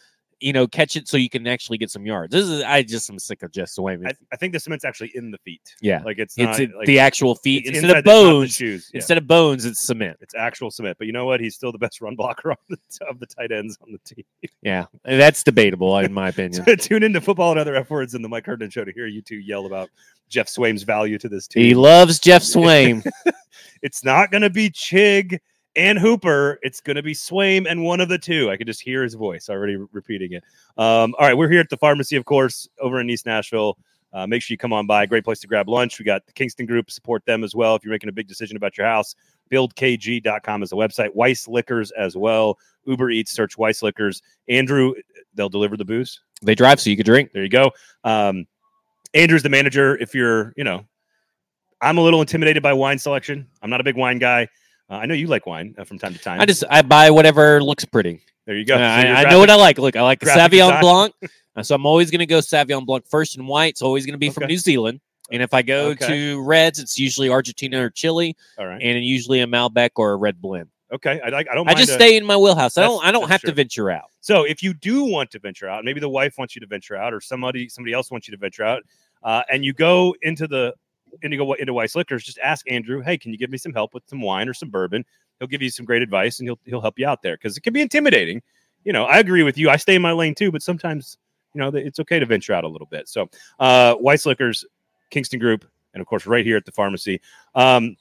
[0.45, 2.31] You know, catch it so you can actually get some yards.
[2.33, 4.07] This is I just am sick of Jeff Swaim.
[4.07, 5.75] I, I think the cement's actually in the feet.
[5.81, 8.55] yeah, Like it's it's not it- like, the actual feet instead of bones.
[8.55, 8.91] shoes.
[8.93, 8.99] Yeah.
[8.99, 10.19] Instead of bones, it's cement.
[10.21, 10.99] It's actual cement.
[10.99, 11.41] But you know what?
[11.41, 12.79] He's still the best run blocker on the,
[13.09, 14.25] of the tight ends on the team.
[14.63, 16.65] Yeah, that's debatable in my opinion.
[16.77, 19.23] Tune into football and other F words in the Mike Herndon show to hear you
[19.23, 19.89] two yell about
[20.29, 21.65] Jeff Swaim's value to this team.
[21.65, 23.03] He loves Jeff Swaim.
[23.83, 25.39] it's not going to be Chig
[25.77, 26.59] and Hooper.
[26.63, 28.51] It's going to be Swaim and one of the two.
[28.51, 30.45] I could just hear his voice already re- repeating it.
[30.77, 33.79] Um, all right, we're here at the pharmacy, of course, over in East Nashville.
[34.13, 35.05] Uh, make sure you come on by.
[35.07, 35.99] Great place to grab lunch.
[35.99, 36.91] We got the Kingston Group.
[36.91, 39.17] Support them as well if you're making a big decision about your house.
[39.51, 41.13] BuildKG.com is the website.
[41.15, 42.59] Weiss Liquors as well.
[42.85, 43.33] Uber Eats.
[43.33, 44.23] Search Weiss Liquors.
[44.49, 44.95] Andrew,
[45.35, 46.21] they'll deliver the booze.
[46.43, 47.33] they drive so you can drink.
[47.33, 47.73] There you go.
[48.05, 48.47] Um,
[49.15, 49.97] Andrew's the manager.
[49.97, 50.85] If you're, you know,
[51.81, 53.47] I'm a little intimidated by wine selection.
[53.63, 54.49] I'm not a big wine guy.
[54.91, 56.41] Uh, I know you like wine uh, from time to time.
[56.41, 58.21] I just I buy whatever looks pretty.
[58.47, 58.75] there you go.
[58.75, 59.79] Uh, So I, I know what I like.
[59.79, 60.81] Look, I like graphic Sauvignon.
[60.81, 61.15] Blanc,
[61.57, 63.71] uh, so I'm always going to go Sauvignon Blanc first and white.
[63.71, 65.01] It's always going to be from New Zealand.
[65.33, 66.07] And if I go Okay.
[66.07, 68.81] to reds, it's usually Argentina or Chile, All right.
[68.83, 70.69] and usually a Malbec or a red blend.
[70.93, 71.19] Okay.
[71.25, 71.49] I like.
[71.51, 71.67] I don't.
[71.69, 72.77] I just a- stay in my wheelhouse.
[72.77, 73.03] I don't.
[73.05, 74.11] I don't have to venture out.
[74.21, 76.95] So if you do want to venture out, maybe the wife wants you to venture
[76.95, 78.83] out, or somebody somebody else wants you to venture out,
[79.23, 80.75] uh, and you go into the
[81.23, 83.95] into go into Weiss Liquors, just ask Andrew, hey, can you give me some help
[83.95, 85.05] with some wine or some bourbon?
[85.39, 87.63] He'll give you some great advice, and he'll he'll help you out there because it
[87.63, 88.43] can be intimidating.
[88.85, 89.71] You know, I agree with you.
[89.71, 91.19] I stay in my lane too, but sometimes
[91.55, 93.09] you know it's okay to venture out a little bit.
[93.09, 94.65] So uh, Weiss Liquors,
[95.11, 97.21] Kingston Group, and of course right here at the pharmacy.
[97.55, 97.97] Um,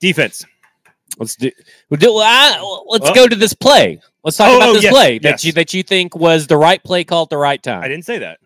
[0.00, 0.44] defense.
[1.18, 1.50] Let's do.
[1.88, 4.00] We'll do I, let's go to this play.
[4.22, 6.56] Let's talk Oh, about oh, this yes, play that you that you think was the
[6.56, 7.82] right play call at the right time.
[7.82, 8.38] I didn't say that.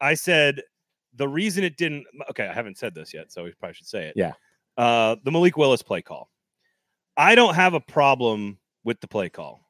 [0.00, 0.62] I said
[1.20, 2.06] the reason it didn't.
[2.30, 4.14] Okay, I haven't said this yet, so we probably should say it.
[4.16, 4.32] Yeah.
[4.78, 6.30] Uh, the Malik Willis play call.
[7.18, 9.60] I don't have a problem with the play call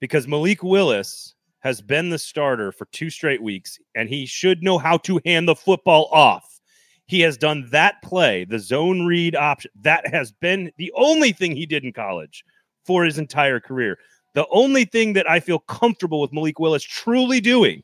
[0.00, 4.78] because Malik Willis has been the starter for two straight weeks, and he should know
[4.78, 6.60] how to hand the football off.
[7.06, 9.72] He has done that play, the zone read option.
[9.80, 12.44] That has been the only thing he did in college
[12.84, 13.98] for his entire career.
[14.34, 17.82] The only thing that I feel comfortable with Malik Willis truly doing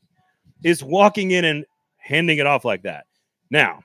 [0.63, 1.65] is walking in and
[2.03, 3.07] handing it off like that.
[3.51, 3.83] Now,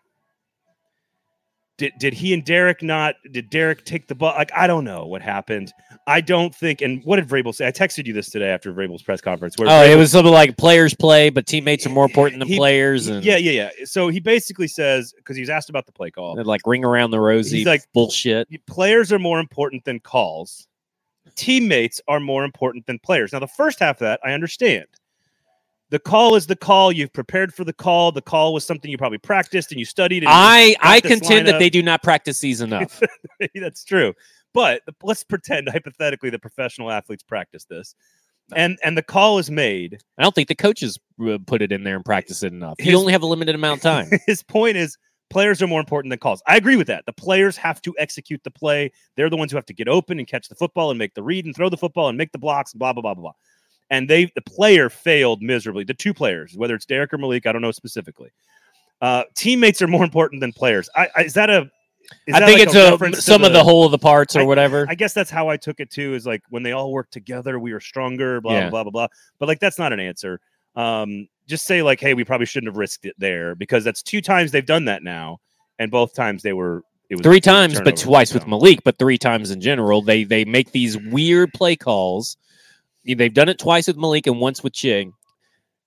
[1.78, 3.16] did, did he and Derrick not?
[3.32, 4.34] Did Derrick take the ball?
[4.36, 5.72] Like, I don't know what happened.
[6.08, 6.82] I don't think.
[6.82, 7.68] And what did Vrabel say?
[7.68, 9.56] I texted you this today after Vrabel's press conference.
[9.58, 12.58] Where Oh, it was something like players play, but teammates are more important than He-
[12.58, 13.08] players.
[13.08, 13.86] And yeah, yeah, yeah.
[13.86, 16.42] So he basically says because he was asked about the play call.
[16.44, 18.48] like ring around the rosy, He's like- bullshit.
[18.66, 20.68] players are more important than calls.
[21.36, 23.34] Teammates are more important than players.
[23.34, 24.88] Now, the first half of that, I understand.
[25.90, 26.92] The call is the call.
[26.92, 28.12] You've prepared for the call.
[28.12, 30.24] The call was something you probably practiced and you studied.
[30.24, 33.02] And I I contend that they do not practice these enough.
[33.56, 34.14] that's true.
[34.54, 37.96] But let's pretend hypothetically that professional athletes practice this,
[38.56, 40.00] and and the call is made.
[40.18, 42.76] I don't think the coaches uh, put it in there and practice it enough.
[42.78, 44.10] His- you only have a limited amount of time.
[44.26, 44.98] His point is
[45.30, 46.42] players are more important than calls.
[46.48, 47.06] I agree with that.
[47.06, 48.92] The players have to execute the play.
[49.16, 51.24] They're the ones who have to get open and catch the football and make the
[51.24, 53.34] read and throw the football and make the blocks and blah blah blah blah blah.
[53.90, 55.84] And they the player failed miserably.
[55.84, 58.32] The two players, whether it's Derrick or Malik, I don't know specifically.
[59.02, 60.90] Uh, teammates are more important than players.
[60.96, 61.70] I, I is that a?
[62.26, 64.36] Is I that think like it's a a, some of the whole of the parts
[64.36, 64.86] or whatever.
[64.90, 66.14] I guess that's how I took it too.
[66.14, 68.42] Is like when they all work together, we are stronger.
[68.42, 68.70] Blah Yeah.
[68.70, 69.08] blah blah blah blah.
[69.40, 70.40] But like that's not an answer.
[70.76, 74.22] Um, just say like, hey, we probably shouldn't have risked it there because that's two
[74.22, 75.40] times they've done that now,
[75.80, 78.48] and both times they were it was three it was a times, but twice with
[78.48, 80.02] Malik, but three times in general.
[80.02, 82.38] They they make these weird play calls.
[83.16, 85.12] They've done it twice with Malik and once with Chig.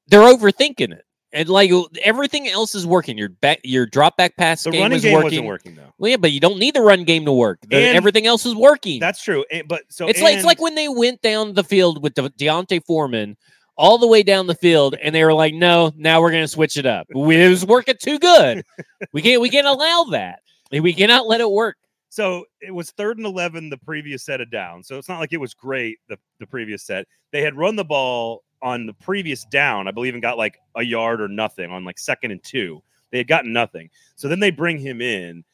[0.09, 1.71] They're overthinking it, and like
[2.03, 3.17] everything else is working.
[3.19, 5.25] Your back, your drop back pass The game running is game working.
[5.27, 5.93] wasn't working though.
[5.99, 7.61] Well, yeah, but you don't need the run game to work.
[7.69, 8.99] The- And everything else is working.
[9.01, 9.45] That's true.
[9.53, 12.31] And, but so it's like it's like when they went down the field with the
[12.37, 13.37] D'Onta Foreman
[13.77, 16.49] all the way down the field, and they were like, "No, now we're going to
[16.49, 17.07] switch it up.
[17.15, 18.65] We- It was working too good.
[19.13, 20.41] we can't we can't allow that.
[20.73, 21.77] We cannot let it work."
[22.11, 24.83] So it was third and 11 the previous set of down.
[24.83, 27.07] So it's not like it was great the, the previous set.
[27.31, 30.83] They had run the ball on the previous down, I believe, and got like a
[30.83, 32.83] yard or nothing on like second and two.
[33.13, 33.91] They had gotten nothing.
[34.17, 35.45] So then they bring him in.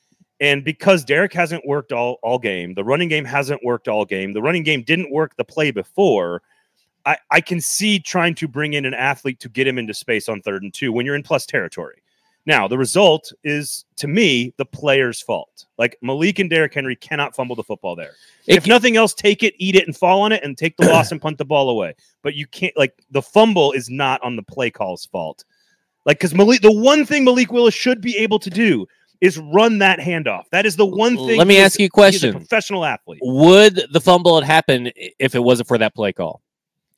[0.41, 4.33] And because Derrick hasn't worked all, all game, the running game hasn't worked all game,
[4.33, 6.43] the running game didn't work the play before.
[7.05, 10.29] I, I can see trying to bring in an athlete to get him into space
[10.29, 12.03] on third and two when you're in plus territory.
[12.47, 15.67] Now, the result is, to me, the player's fault.
[15.79, 18.13] Like Malik and Derrick Henry cannot fumble the football there.
[18.47, 20.87] It if nothing else, take it, eat it, and fall on it, and take the
[20.93, 21.95] loss and punt the ball away.
[22.23, 25.45] But you can't, like, the fumble is not on the play call's fault.
[26.05, 28.87] Like, because Malik, the one thing Malik Willis should be able to do
[29.21, 30.45] is run that handoff.
[30.53, 31.39] That is the one thing.
[31.39, 32.33] Let me is- ask you a He's a question.
[32.33, 33.21] professional athlete.
[33.23, 36.43] Would the fumble have happened if it wasn't for that play call?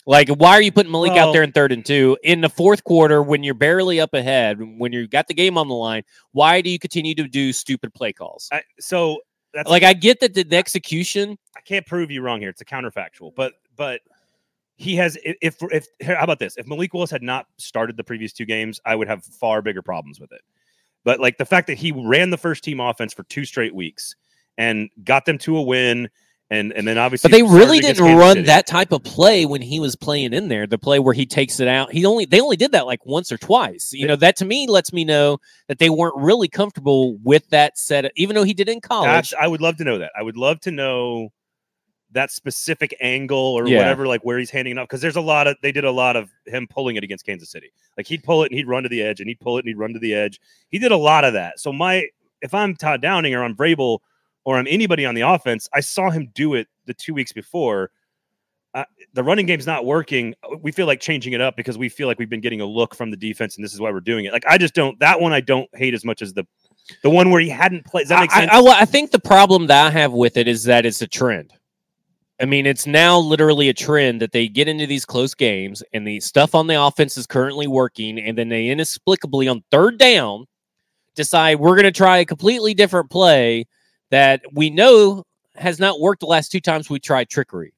[0.09, 2.49] Like, why are you putting Malik Well- out there in third and two in the
[2.49, 6.03] fourth quarter when you're barely up ahead, when you've got the game on the line?
[6.33, 8.49] Why do you continue to do stupid play calls?
[8.51, 9.21] I, so
[9.53, 11.37] that's Like, I get that the, the execution.
[11.55, 12.49] I can't prove you wrong here.
[12.49, 14.01] It's a counterfactual, but but
[14.77, 15.19] he has.
[15.23, 16.57] If if how about this?
[16.57, 19.83] If Malik Willis had not started the previous two games, I would have far bigger
[19.83, 20.41] problems with it.
[21.05, 24.17] But like the fact that he ran the first team offense for two straight weeks
[24.57, 26.09] and got them to a win,
[26.51, 28.47] and and then obviously, But they really didn't run City.
[28.47, 30.67] that type of play when he was playing in there.
[30.67, 31.93] The play where he takes it out.
[31.93, 33.93] He only they only did that like once or twice.
[33.93, 37.77] You know, that to me lets me know that they weren't really comfortable with that
[37.77, 39.09] set, even though he did in college.
[39.09, 40.11] That's, I would love to know that.
[40.19, 41.29] I would love to know
[42.13, 43.77] that specific angle or Yeah.
[43.79, 44.89] whatever, like where he's handing it off.
[44.89, 47.51] Because there's a lot of they did a lot of him pulling it against Kansas
[47.51, 47.71] City.
[47.99, 49.69] Like he'd pull it and he'd run to the edge, and he'd pull it and
[49.69, 50.41] he'd run to the edge.
[50.71, 51.61] He did a lot of that.
[51.61, 52.07] So my
[52.41, 53.99] if I'm Todd Downing or I'm Vrabel
[54.49, 57.91] or I'm anybody on the offense, I saw him do it the two weeks before.
[58.73, 60.35] Uh, the running game's not working.
[60.63, 62.95] We feel like changing it up because we feel like we've been getting a look
[62.95, 64.33] from the defense, and this is why we're doing it.
[64.33, 66.47] Like I just don't that one I don't hate as much as the
[67.03, 68.05] the one where he hadn't played.
[68.05, 68.51] Does that make I- sense?
[68.51, 71.07] I, I, I think the problem that I have with it is that it's a
[71.07, 71.53] trend.
[72.41, 76.09] I mean, it's now literally a trend that they get into these close games and
[76.09, 80.47] the stuff on the offense is currently working, and then they inexplicably on third down
[81.15, 83.67] decide we're going to try a completely different play
[84.11, 85.25] that we know
[85.57, 87.73] has not worked the last two times we tried trickery.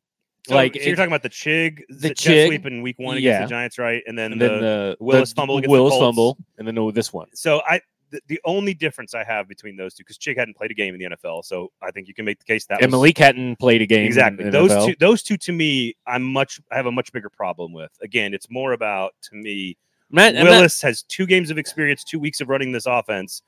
[0.49, 3.19] So, like so you're talking about the Chig, the the Chig, sweep in week one
[3.19, 3.37] yeah.
[3.37, 4.03] against the Giants, right?
[4.07, 6.03] And then, And the, then the Willis the fumble against the Willis Colts.
[6.03, 7.29] fumble, and then oh, this one.
[7.35, 10.71] so I the, the only difference I have between those two because Chig hadn't played
[10.71, 12.90] a game in the NFL, so I think you can make the case that And
[12.90, 14.07] was, Malik hadn't played a game.
[14.07, 14.87] exactly those NFL.
[14.87, 14.95] two.
[14.99, 17.93] Those two to me, I'm much I have a much bigger problem with.
[18.03, 19.77] Again, it's more about to me.
[20.11, 22.87] I'm not- I'm not- Willis has two games of experience, two weeks of running this
[22.87, 23.43] offense.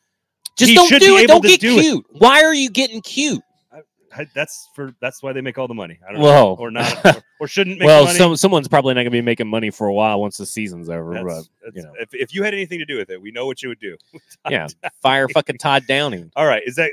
[0.56, 1.26] Just he don't do it.
[1.26, 1.82] Don't get do it.
[1.82, 2.06] cute.
[2.10, 3.42] Why are you getting cute?
[4.14, 5.98] I, that's for that's why they make all the money.
[6.06, 6.32] I don't Whoa.
[6.32, 9.22] know, or not, or, or shouldn't make well, some someone's probably not going to be
[9.22, 11.14] making money for a while once the season's over.
[11.14, 11.94] That's- But that's- you know.
[11.98, 13.96] if, if you had anything to do with it, we know what you would do.
[14.50, 14.68] yeah,
[15.00, 16.30] fire fucking Todd Downing.
[16.36, 16.90] All right, is that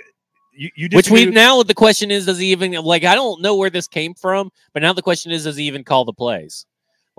[0.54, 0.69] you?
[0.76, 3.04] You Which we now the question is, does he even like?
[3.04, 5.84] I don't know where this came from, but now the question is, does he even
[5.84, 6.65] call the plays?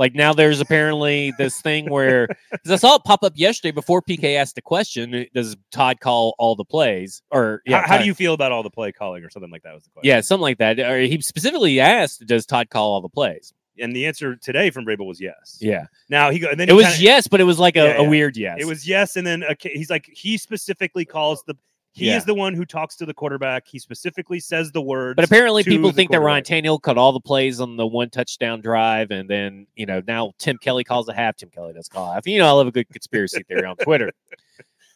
[0.01, 2.27] Like now, there's apparently this thing where
[2.67, 6.35] I saw it pop up yesterday before PK asked the question: uh, Does Todd call
[6.39, 7.21] all the plays?
[7.31, 9.63] Or yeah, how, how do you feel about all the play calling or something like
[9.65, 9.75] that?
[9.75, 10.09] Was the question?
[10.09, 10.81] Yeah, something like that.
[10.81, 14.85] Or he specifically asked, "Does Todd call all the plays?" and the answer today from
[14.85, 15.59] Vrabel was yes.
[15.61, 17.85] Yeah, Now he go, and then it was kinda- yes, but it was like a,
[17.85, 18.59] Yeah, a weird yes.
[18.61, 21.55] It was yes, and then okay, he's like he specifically calls the.
[21.93, 22.17] He Yeah.
[22.17, 23.67] is the one who talks to the quarterback.
[23.67, 25.17] He specifically says the words.
[25.17, 26.45] But apparently, people think that Ryan.
[26.45, 30.33] Tannehill caught all the plays on the one touchdown drive, and then you know now
[30.39, 31.37] Tim Kelly calls a half.
[31.37, 32.27] Tim Kelly does call a half.
[32.27, 34.11] You know, I love a good conspiracy theory on Twitter.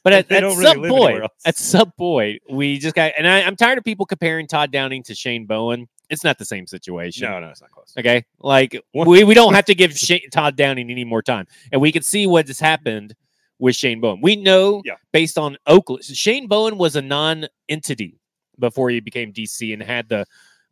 [0.05, 3.57] But at, at really some point, at some point, we just got, and I, I'm
[3.57, 5.89] tired of people comparing Todd Downing to Shane Bowen.
[6.11, 7.27] It's not the same situation.
[7.27, 7.95] no, no, it's not close.
[7.99, 11.81] Okay, like we, we don't have to give Shane, Todd Downing any more time, and
[11.81, 13.15] we can see what has happened
[13.59, 14.21] with Shane Bowen.
[14.21, 14.95] We know Yeah.
[15.13, 18.19] based on Oakland, Shane Bowen was a non-entity
[18.59, 20.25] before he became DC and had the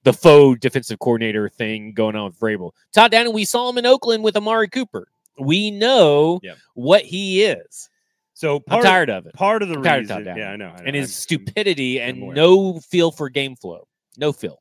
[0.04, 2.72] the faux defensive coordinator thing going on with Vrabel.
[2.92, 5.06] Todd Downing, we saw him in Oakland with Amari Cooper.
[5.38, 6.54] We know Yeah.
[6.74, 7.88] what he is.
[8.34, 9.34] So I'm tired of it.
[9.34, 10.82] part of the I'm tired of reason, yeah, I know, I know.
[10.86, 13.86] And his I'm- stupidity I'm and no feel for game flow.
[14.18, 14.60] No feel.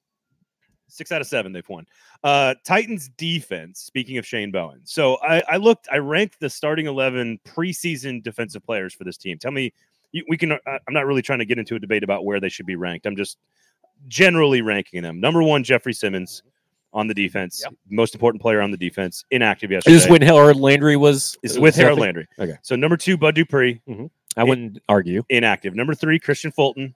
[0.92, 1.86] Six out of seven they've won.
[2.24, 3.80] Uh, Titans defense.
[3.80, 8.64] Speaking of Shane Bowen, so I, I looked, I ranked the starting eleven preseason defensive
[8.64, 9.38] players for this team.
[9.38, 9.74] Tell me,
[10.12, 10.52] you, we can.
[10.52, 12.76] Uh, I'm not really trying to get into a debate about where they should be
[12.76, 13.06] ranked.
[13.06, 13.38] I'm just
[14.08, 15.20] generally ranking them.
[15.20, 16.44] Number one, Jeffrey Simmons
[16.94, 17.74] on the defense, Yep.
[17.90, 19.94] most important player on the defense, inactive yesterday.
[19.94, 22.28] This is when Harold Landry was is with Harold Landry.
[22.38, 22.56] Okay.
[22.64, 23.80] So number two, Bud Dupree,
[24.36, 25.24] I wouldn't argue.
[25.30, 25.74] inactive.
[25.74, 26.94] Number three, Kristian Fulton,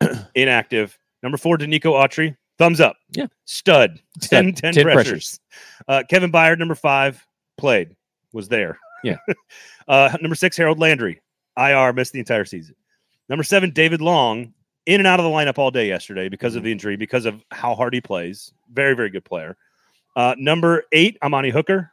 [0.34, 0.98] inactive.
[1.22, 2.96] Number four, Denico Autry, thumbs up.
[3.12, 3.26] Yeah.
[3.44, 4.00] Stud.
[4.20, 4.56] 10, Stud.
[4.62, 5.04] 10, 10 pressures.
[5.04, 5.40] pressures.
[5.88, 7.24] Uh, Kevin Byard, number five,
[7.56, 7.94] played,
[8.32, 8.78] was there.
[9.04, 9.16] Yeah.
[9.88, 11.20] uh, number six, Harold Landry,
[11.56, 12.74] IR, missed the entire season.
[13.28, 14.52] Number seven, David Long,
[14.86, 16.58] in and out of the lineup all day yesterday because Mm-hmm.
[16.58, 18.52] of the injury, because of how hard he plays.
[18.72, 19.56] Very, very good player.
[20.16, 21.90] Uh, number eight, Amani Hooker,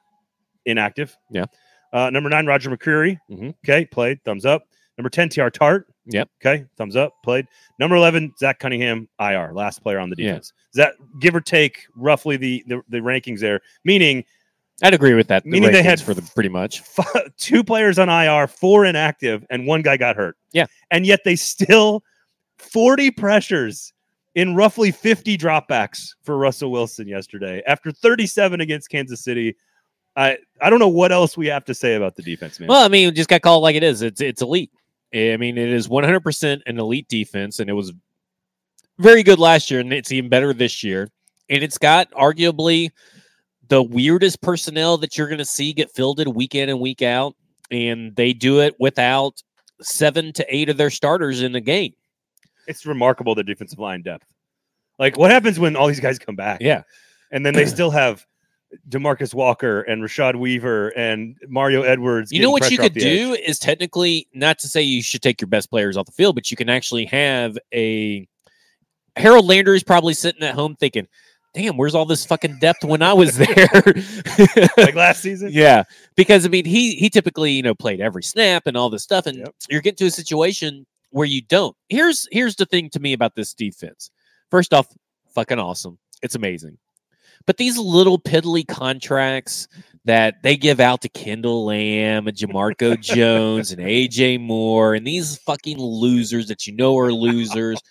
[0.65, 1.15] inactive.
[1.30, 1.45] Yeah.
[1.93, 3.19] Uh, number nine, Roger McCreary.
[3.30, 3.54] Mhm.
[3.63, 4.67] Okay, played, thumbs up.
[4.97, 5.88] Number 10, Teair Tart.
[6.08, 6.29] Yep.
[6.43, 7.47] Okay, thumbs up, played.
[7.79, 10.27] Number 11, Zach Cunningham, IR, last player on the Yeah.
[10.29, 10.53] defense.
[10.73, 13.60] Is that give or take roughly the, the, the rankings there?
[13.84, 14.23] Meaning
[14.84, 15.43] I'd agree with that.
[15.43, 16.81] the Meaning they had for the pretty much.
[16.99, 20.38] f- two players on IR, four inactive, and one guy got hurt.
[20.51, 20.65] Yeah.
[20.91, 22.03] And yet they still
[22.60, 23.93] 40 pressures
[24.36, 29.55] in roughly 50 dropbacks for Russell Wilson yesterday after 37 against Kansas City.
[30.17, 32.67] I I don't know what else we have to say about the defense, man.
[32.67, 34.01] Well, I mean, just got called like it is.
[34.01, 34.71] It's it's elite.
[35.13, 37.93] Eh, I mean, it is 100% an elite defense, and it was
[38.97, 41.09] very good last year, and it's even better this year.
[41.49, 42.91] And it's got arguably
[43.67, 47.35] the weirdest personnel that you're going to see get fielded week in and week out,
[47.71, 49.41] and they do it without
[49.81, 51.93] seven to eight of their starters in the game.
[52.67, 54.25] It's remarkable the defensive line depth.
[54.97, 56.61] Like, what happens when all these guys come back?
[56.61, 56.83] Yeah.
[57.31, 58.25] and then they still have
[58.89, 62.31] Demarcus Walker and Rashad Weaver and Mario Edwards.
[62.31, 63.39] You know what you could do edge.
[63.47, 66.49] is technically not to say you should take your best players off the field, but
[66.51, 68.27] you can actually have a
[69.15, 71.07] Harold Landry is probably sitting at home thinking,
[71.53, 73.93] "Damn, where's all this fucking depth when I was there?"
[74.77, 75.49] like last season.
[75.53, 75.83] yeah,
[76.15, 79.25] because I mean, he he typically you know played every snap and all this stuff,
[79.25, 79.55] and Yep.
[79.69, 81.75] you're getting to a situation where you don't.
[81.89, 84.11] Here's here's the thing to me about this defense.
[84.51, 84.88] First off,
[85.33, 85.97] fucking awesome.
[86.21, 86.77] It's amazing.
[87.45, 89.67] But these little piddly contracts
[90.05, 95.38] that they give out to Kendall Lamb and Jamarco Jones and AJ Moore and these
[95.39, 97.81] fucking losers that you know are losers.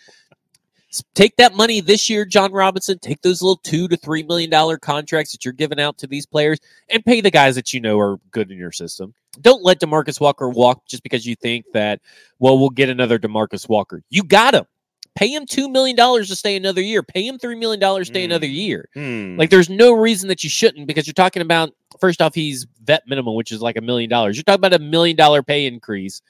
[1.14, 3.00] Take that money this year, Jon Robinson.
[3.00, 6.24] Take those little two to three million dollar contracts that you're giving out to these
[6.24, 9.12] players and pay the guys that you know are good in your system.
[9.40, 12.00] Don't let Demarcus Walker walk just because you think that,
[12.38, 14.04] well, we'll get another Demarcus Walker.
[14.08, 14.66] You got him.
[15.16, 17.02] Pay him two million dollars to stay another year.
[17.02, 18.26] Pay him three million dollars to stay Mm.
[18.26, 18.88] another year.
[18.94, 19.36] Hmm.
[19.38, 23.02] Like, there's no reason that you shouldn't because you're talking about first off, he's vet
[23.06, 24.36] minimum, which is like a million dollars.
[24.36, 26.20] You're talking about a million dollar pay increase.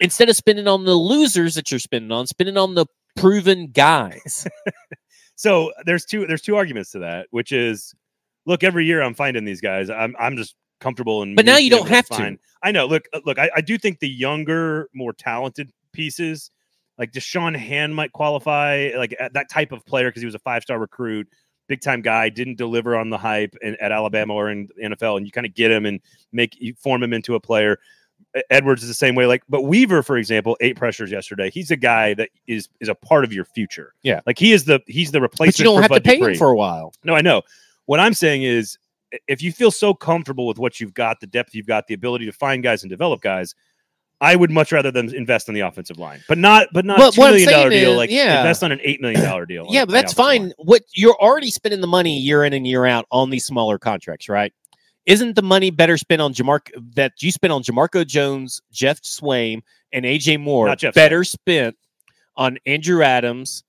[0.00, 2.86] Instead of spending on the losers that you're spending on, spending on the
[3.16, 4.46] proven guys.
[5.36, 7.94] so there's two there's two arguments to that, which is
[8.46, 9.90] look, every year I'm finding these guys.
[9.90, 12.38] I'm I'm just comfortable and But now you don't have it's to.
[12.62, 12.86] I know.
[12.86, 16.50] Look, look, I, I do think the younger, more talented pieces,
[17.00, 20.62] like Da'Shawn Hand might qualify, like that type of player because he was a five
[20.62, 21.26] star recruit,
[21.66, 25.16] big time guy, didn't deliver on the hype in, at Alabama or in the NFL,
[25.16, 25.98] and you kind of get him and
[26.30, 27.78] make you form him into a player.
[28.50, 29.24] Edwards is the same way.
[29.24, 31.50] Like, but Weaver, for example, eight pressures yesterday.
[31.50, 33.94] He's a guy that is is a part of your future.
[34.02, 34.20] Yeah.
[34.26, 35.56] like he is the he's the replacement.
[35.56, 36.34] but you don't have to pay Dupree.
[36.34, 36.92] him for a while.
[37.02, 37.40] No, I know.
[37.86, 38.78] What I'm saying is,
[39.26, 42.26] if you feel so comfortable with what you've got, the depth you've got, the ability
[42.26, 43.54] to find guys and develop guys,
[44.22, 47.08] I would much rather them invest in the offensive line, but not, but not Well,
[47.08, 47.92] a two million dollar deal.
[47.92, 48.38] is- Like yeah.
[48.40, 49.66] invest on an eight million dollar deal.
[49.70, 50.42] Yeah, but that's fine.
[50.42, 50.52] line.
[50.58, 54.28] What you're already spending the money year in and year out on these smaller contracts,
[54.28, 54.52] right?
[55.06, 56.60] Isn't the money better spent on Jamar
[56.94, 60.74] that you spent on Jamarco Jones, Jeff Swaim, and AJ Moore?
[60.94, 61.76] Better spent
[62.36, 63.64] on Andrew Adams,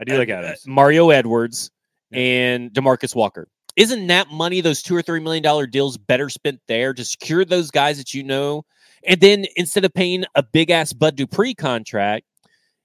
[0.00, 0.66] I do like uh, Adams.
[0.66, 1.70] Mario Edwards,
[2.10, 2.18] Yeah.
[2.20, 3.48] and Demarcus Walker.
[3.76, 7.46] Isn't that money, those two or three million dollar deals, better spent there to secure
[7.46, 8.64] those guys that you know?
[9.06, 12.26] And then instead of paying a big ass Bud Dupree contract,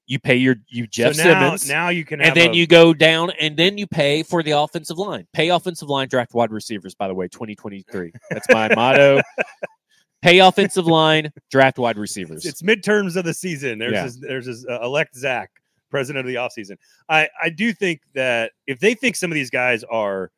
[0.05, 2.65] you pay your you Jeff so now, Simmons, now you can, and then a- you
[2.65, 5.27] go down, and then you pay for the offensive line.
[5.33, 6.95] Pay offensive line, draft wide receivers.
[6.95, 8.13] By the way, twenty twenty three.
[8.29, 9.21] That's my motto.
[10.23, 12.43] Pay offensive line, draft wide receivers.
[12.43, 13.77] It's, it's midterms of the season.
[13.77, 14.03] There's Yeah.
[14.05, 15.51] this, there's this uh, elect Zach,
[15.91, 16.77] president of the offseason.
[17.07, 20.31] I I do think that if they think some of these guys are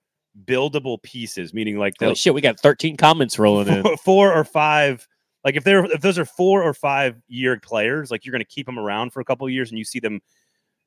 [0.45, 3.83] buildable pieces, meaning like they'll shit, we got thirteen comments rolling in.
[3.83, 5.07] four, four or five
[5.43, 8.45] like if they're if those are four or five year players like you're going to
[8.45, 10.21] keep them around for a couple of years and you see them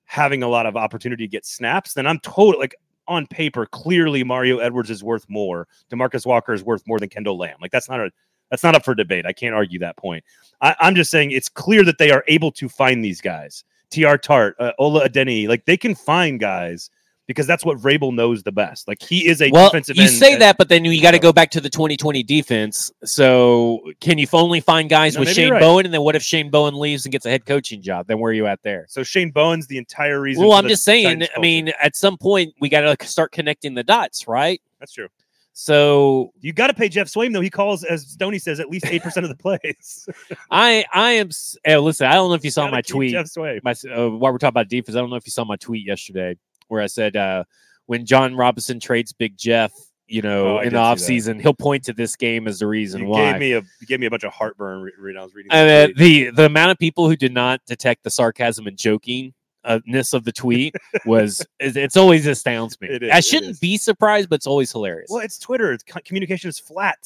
[0.04, 2.74] having a lot of opportunity to get snaps then i'm totally like
[3.08, 5.66] on paper clearly mario edwards is worth more.
[5.90, 7.56] Demarcus walker is worth more than kendall lamb.
[7.60, 8.10] Like that's not a
[8.50, 9.24] that's not up for debate.
[9.24, 10.24] I can't argue that point.
[10.60, 13.64] I, i'm just saying it's clear that they are able to find these guys.
[13.92, 16.90] Tr tart uh, Ola Adeniyi like they can find guys
[17.32, 18.86] because that's what Vrabel knows the best.
[18.86, 21.32] Like he is a well, defensive you say that, but then you got to go
[21.32, 22.92] back to the 2020 defense.
[23.04, 25.60] So, can you only find guys No, with Shane right.
[25.60, 25.86] Bowen?
[25.86, 28.06] And then what if Shane Bowen leaves and gets a head coaching job?
[28.06, 28.86] Then where are you at there?
[28.88, 30.44] So Shane Bowen's the entire reason.
[30.44, 31.24] Well, I'm just saying.
[31.34, 34.60] I mean, at some point, we got to start connecting the dots, right?
[34.78, 35.08] that's true.
[35.54, 37.42] So, You got to pay Jeff Swaim though.
[37.42, 40.08] He calls, as Stoney says, at least eight percent of the plays.
[40.50, 41.30] I I am.
[41.64, 43.12] eh, listen, I don't know if you saw my tweet.
[43.12, 43.60] Jeff Swaim.
[43.62, 45.86] my uh, while we're talking about defense, I don't know if you saw my tweet
[45.86, 46.36] yesterday
[46.72, 47.44] where I said uh,
[47.86, 49.72] when Jon Robinson trades Big Jeff,
[50.06, 53.06] you know, Oh, in the offseason, he'll point to this game as the reason You
[53.08, 53.32] why.
[53.32, 55.50] gave me a gave me a bunch of heartburn when I was reading.
[55.52, 55.96] Mean, tweet.
[55.98, 59.32] the the amount of people who did not detect the sarcasm and joking
[59.64, 59.80] uh,
[60.12, 60.74] of the tweet
[61.06, 62.88] was it's always astounds me.
[62.88, 65.08] Is, I shouldn't be surprised, but it's always hilarious.
[65.10, 65.72] well, it's Twitter.
[65.72, 66.98] It's, communication is flat.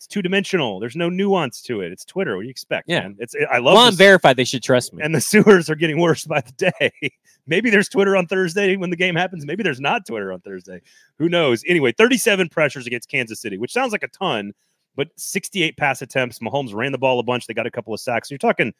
[0.00, 0.80] It's two dimensional.
[0.80, 1.92] There's no nuance to it.
[1.92, 2.34] It's Twitter.
[2.34, 2.88] What do you expect?
[2.88, 3.00] Yeah.
[3.00, 3.16] man?
[3.18, 4.38] It's I love well, I'm verified.
[4.38, 5.02] They should trust me.
[5.04, 7.10] and the sewers are getting worse by the day.
[7.46, 9.44] Maybe there's Twitter on Thursday when the game happens.
[9.44, 10.80] Maybe there's not Twitter on Thursday.
[11.18, 11.62] Who knows?
[11.68, 14.54] Anyway, 37 pressures against Kansas City, which sounds like a ton,
[14.96, 16.38] but 68 pass attempts.
[16.38, 17.46] Mahomes ran the ball a bunch.
[17.46, 18.30] They got a couple of sacks.
[18.30, 18.72] So you're talking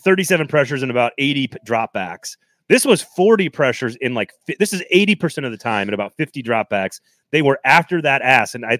[0.00, 2.36] 37 pressures and about 80 p- dropbacks.
[2.68, 6.42] This was 40 pressures in like this is 80% of the time and about 50
[6.42, 7.00] dropbacks.
[7.30, 8.78] They were after that ass, and I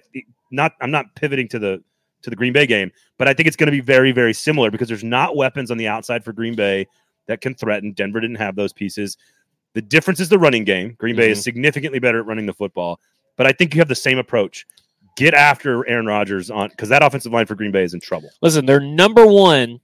[0.51, 1.83] not I'm not pivoting to the
[2.21, 4.69] to the Green Bay game, but I think it's going to be very very similar
[4.69, 6.87] because there's not weapons on the outside for Green Bay
[7.27, 7.93] that can threaten.
[7.93, 9.17] Denver didn't have those pieces.
[9.73, 10.95] The difference is the running game.
[10.97, 11.43] Green Bay is mm-hmm.
[11.43, 12.99] significantly better at running the football,
[13.37, 14.65] But I think you have the same approach.
[15.15, 18.29] Get after Aaron Rodgers on because that offensive line for Green Bay is in trouble.
[18.41, 19.79] Listen, they're number one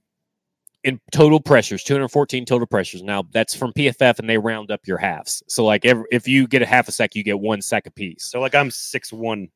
[0.86, 3.02] in total pressures, 214 total pressures.
[3.02, 5.42] Now that's from PFF, and they round up your halves.
[5.48, 8.26] So like, every, if you get a half a sack, you get one sack apiece.
[8.26, 9.50] So like I'm six one.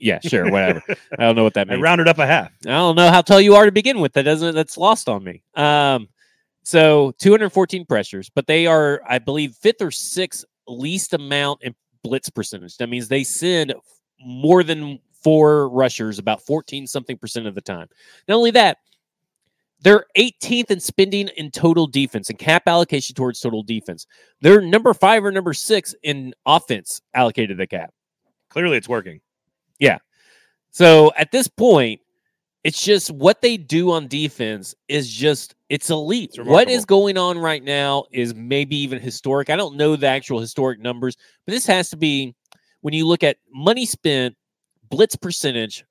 [0.00, 0.82] Yeah, sure, whatever.
[0.88, 1.78] I don't know what that means.
[1.78, 2.50] I rounded up a half.
[2.66, 4.12] I don't know how tall you are to begin with.
[4.14, 4.54] That doesn't.
[4.56, 5.42] That's lost on me.
[5.54, 6.08] Um,
[6.64, 12.28] so 214 pressures, but they are, I believe, fifth or sixth least amount in blitz
[12.28, 12.76] percentage.
[12.78, 13.72] That means they send
[14.20, 17.88] more than four rushers about 14 something percent of the time.
[18.26, 18.78] Not only that,
[19.82, 24.06] they're 18th in spending in total defense and cap allocation towards total defense.
[24.40, 27.92] They're number five or number six in offense allocated to the cap.
[28.50, 29.20] Clearly, it's working.
[29.78, 29.98] Yeah.
[30.70, 32.00] So at this point,
[32.62, 36.32] it's just what they do on defense is just it's elite.
[36.34, 39.48] It's what is going on right now is maybe even historic.
[39.48, 41.16] I don't know the actual historic numbers,
[41.46, 42.34] but this has to be
[42.82, 44.36] when you look at money spent,
[44.90, 45.84] blitz percentage,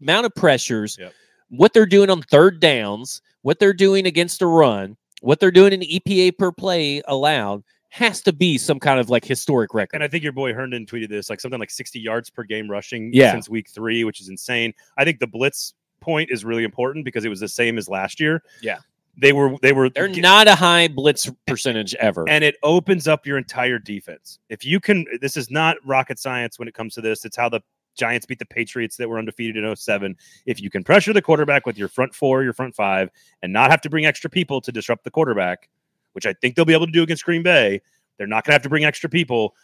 [0.00, 1.12] amount of pressures, Yep.
[1.50, 5.72] what they're doing on third downs, what they're doing against a run, what they're doing
[5.72, 9.94] in EPA per play allowed has to be some kind of like historic record.
[9.94, 12.68] And I think your boy Herndon tweeted this like something like 60 yards per game
[12.68, 13.30] rushing Yeah.
[13.30, 14.74] since week three, which is insane.
[14.98, 18.18] I think the blitz point is really important because it was the same as last
[18.18, 18.42] year.
[18.62, 18.78] Yeah.
[19.16, 22.28] They were they were They're not a high blitz percentage ever.
[22.28, 24.40] and it opens up your entire defense.
[24.50, 27.24] If you can, this is not rocket science when it comes to this.
[27.24, 27.60] It's how the
[27.96, 30.16] Giants beat the Patriots that were undefeated in 07.
[30.46, 33.10] If you can pressure the quarterback with your front four, your front five,
[33.42, 35.68] and not have to bring extra people to disrupt the quarterback,
[36.12, 37.80] which I think they'll be able to do against Green Bay,
[38.16, 39.54] they're not going to have to bring extra people.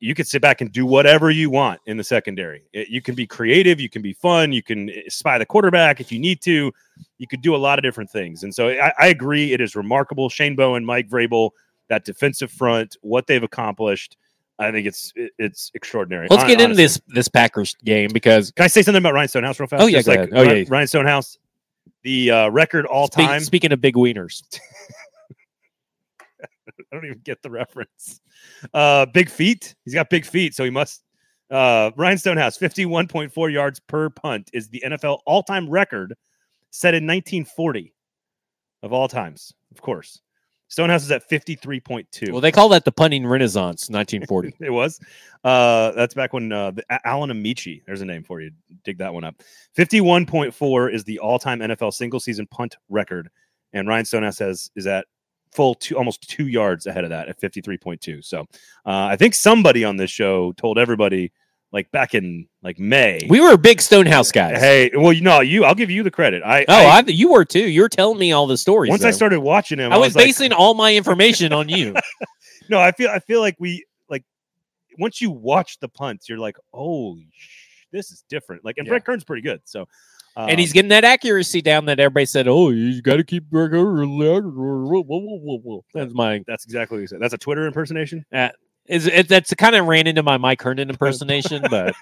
[0.00, 2.62] You can sit back and do whatever you want in the secondary.
[2.72, 6.10] You can be creative, you can be fun, you can eh, spy the quarterback if
[6.10, 6.72] you need to.
[7.18, 8.44] You could do a lot of different things.
[8.44, 10.30] And so I, I agree, it is remarkable.
[10.30, 11.50] Shane Bowen, Mike Vrabel,
[11.88, 14.16] that defensive front, what they've accomplished.
[14.58, 16.28] I think it's it's extraordinary.
[16.30, 19.58] Let's get into this this Packers game because Can I say something about Ryan Stonehouse
[19.58, 19.82] real fast?
[19.82, 20.30] Oh, yeah, like ahead.
[20.32, 20.64] Oh, yeah.
[20.68, 21.38] Ryan Stonehouse,
[22.02, 23.40] the uh, record all speak- time.
[23.40, 24.42] speaking of big wieners,
[26.40, 26.46] I
[26.92, 28.20] don't even get the reference.
[28.72, 29.74] Uh, big feet.
[29.84, 31.02] He's got big feet, so he must.
[31.50, 36.14] Uh, Ryan Stonehouse, fifty-one point four yards per punt, is the NFL all-time record
[36.70, 37.92] set in 1940
[38.82, 39.52] of all times.
[39.72, 40.20] Of course,
[40.74, 42.32] Stonehouse is at fifty-three point two.
[42.32, 44.56] well, they call that the punting renaissance, 1940.
[44.60, 44.98] It was.
[45.44, 47.84] Uh, that's back when uh, the, Alan Amici.
[47.86, 48.50] There's a name for you.
[48.82, 49.36] Dig that one up.
[49.74, 53.30] Fifty-one point four is the all-time NFL single-season punt record,
[53.72, 55.06] and Ryan Stonehouse has is at
[55.52, 58.20] full two, almost two yards ahead of that at fifty-three point two.
[58.20, 58.40] So
[58.84, 61.30] uh, I think somebody on this show told everybody,
[61.74, 63.26] like back in like May.
[63.28, 64.60] we were big Stonehouse guys.
[64.60, 65.64] Hey, well, you know, you.
[65.64, 66.44] I'll give you the credit.
[66.44, 66.64] I.
[66.68, 67.68] oh, I, I, you were too.
[67.68, 68.90] You were telling me all the stories.
[68.90, 71.94] once I started watching him, I was, like, basing all my information on you.
[72.70, 74.22] no, I feel I feel like we like
[75.00, 78.64] once you watch the punts, you're like, oh, sh- this is different.
[78.64, 78.92] Like, and Yeah.
[78.92, 79.60] Brett Kern's pretty good.
[79.64, 79.88] So,
[80.36, 83.44] um, and he's getting that accuracy down that everybody said, "Oh, you got to keep."
[85.92, 87.18] That's my that's exactly what he said.
[87.20, 88.24] That's a Twitter impersonation.
[88.86, 91.94] Is it, that's kind of ran into my Mike Herndon impersonation, but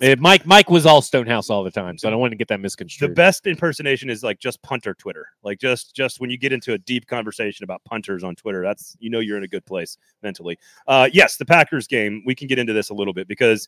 [0.00, 2.46] it, Mike Mike was all Stonehouse all the time, so I don't want to get
[2.48, 3.10] that misconstrued.
[3.10, 5.26] The best impersonation is like just punter Twitter.
[5.42, 8.96] Like just just when you get into a deep conversation about punters on Twitter, that's
[9.00, 10.56] you know you're in a good place mentally.
[10.86, 12.22] Uh, yes, the Packers game.
[12.24, 13.66] We can get into this a little bit because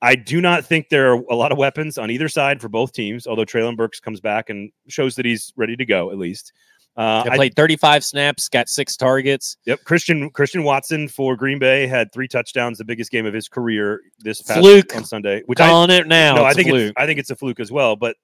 [0.00, 2.92] I do not think there are a lot of weapons on either side for both
[2.92, 3.26] teams.
[3.26, 6.54] Although Treylon Burks comes back and shows that he's ready to go at least.
[6.96, 9.56] Uh, They I played 35 snaps, got six targets.
[9.64, 13.48] Yep, Christian Christian Watson for Green Bay had three touchdowns, the biggest game of his
[13.48, 14.94] career this past Fluke.
[14.94, 15.42] on Sunday.
[15.46, 16.34] Which I Calling it now.
[16.36, 17.96] no, I think it's I think it's a fluke as well.
[17.96, 18.16] But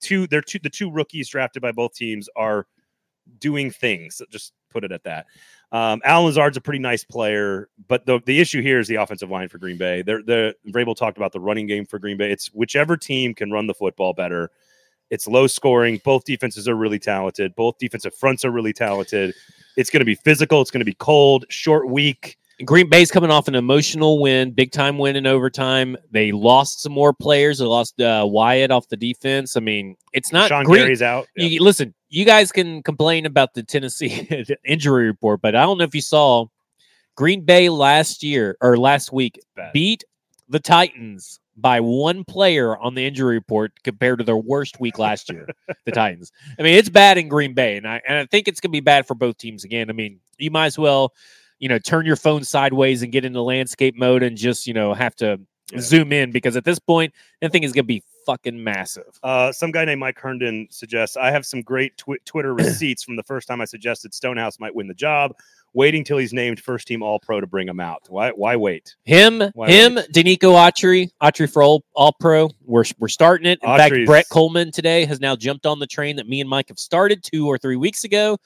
[0.00, 2.66] two, they're two the two rookies drafted by both teams are
[3.38, 4.20] doing things.
[4.30, 5.26] Just put it at that.
[5.70, 9.30] Um, Allen Lazard's a pretty nice player, but the the issue here is the offensive
[9.30, 10.02] line for Green Bay.
[10.02, 12.30] They're the Vrabel talked about the running game for Green Bay.
[12.30, 14.50] It's whichever team can run the football better.
[15.12, 16.00] It's low scoring.
[16.04, 17.54] Both defenses are really talented.
[17.54, 19.34] Both defensive fronts are really talented.
[19.76, 20.62] It's going to be physical.
[20.62, 22.38] It's going to be cold, short week.
[22.64, 25.98] Green Bay's coming off an emotional win, big time win in overtime.
[26.12, 27.58] They lost some more players.
[27.58, 29.54] They lost uh, Wyatt off the defense.
[29.54, 30.84] I mean, it's not Sean Green.
[30.84, 31.26] Gary's out.
[31.36, 31.44] Yeah.
[31.44, 35.84] You, listen, you guys can complain about the Tennessee injury report, but I don't know
[35.84, 36.46] if you saw
[37.16, 39.38] Green Bay last year or last week
[39.74, 40.04] beat
[40.48, 45.30] the Titans by one player on the injury report compared to their worst week last
[45.30, 45.46] year.
[45.84, 46.32] the Titans.
[46.58, 48.80] I mean, it's bad in Green Bay, and I and I think it's gonna be
[48.80, 49.90] bad for both teams again.
[49.90, 51.12] I mean, you might as well,
[51.58, 54.94] you know, turn your phone sideways and get into landscape mode and just you know
[54.94, 55.40] have to
[55.72, 55.80] Yeah.
[55.80, 59.18] zoom in because at this point, the thing is gonna be fucking massive.
[59.22, 63.16] Uh, some guy named Mike Herndon suggests I have some great twi- Twitter receipts from
[63.16, 65.32] the first time I suggested Stonehouse might win the job.
[65.74, 68.02] Waiting till he's named first team All Pro to bring him out.
[68.08, 68.30] Why?
[68.30, 68.94] Why wait?
[69.04, 70.12] Him, Why him, wait?
[70.12, 72.50] Denico Autry, Autry for all, all pro.
[72.64, 73.58] We're we're starting it.
[73.62, 76.68] In fact, Brett Coleman today has now jumped on the train that me and Mike
[76.68, 78.36] have started two or three weeks ago.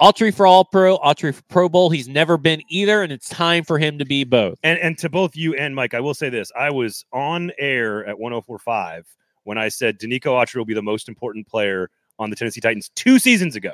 [0.00, 1.90] Autry for all pro, Autry for Pro Bowl.
[1.90, 4.58] He's never been either, and it's time for him to be both.
[4.62, 8.04] And and to both you and Mike, I will say this: I was on air
[8.06, 9.04] at 104.5
[9.44, 12.90] when I said Denico Autry will be the most important player on the Tennessee Titans
[12.96, 13.72] two seasons ago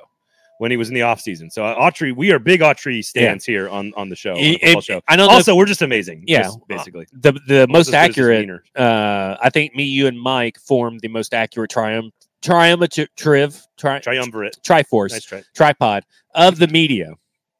[0.59, 1.51] when he was in the offseason.
[1.51, 4.33] So uh, Autry, we are big Autry stands here on on the show.
[4.33, 5.01] On the It- show.
[5.09, 6.25] I know Also, we're just amazing.
[6.27, 7.07] Yeah, just basically.
[7.13, 8.63] the the most Almost as good as his accurate.
[8.77, 12.83] Uh, I think me, you, and Mike formed the most accurate triumph triumph
[13.17, 14.59] triv tri, triumvirate.
[14.63, 15.43] triforce Nice try.
[15.55, 17.15] tripod of the media.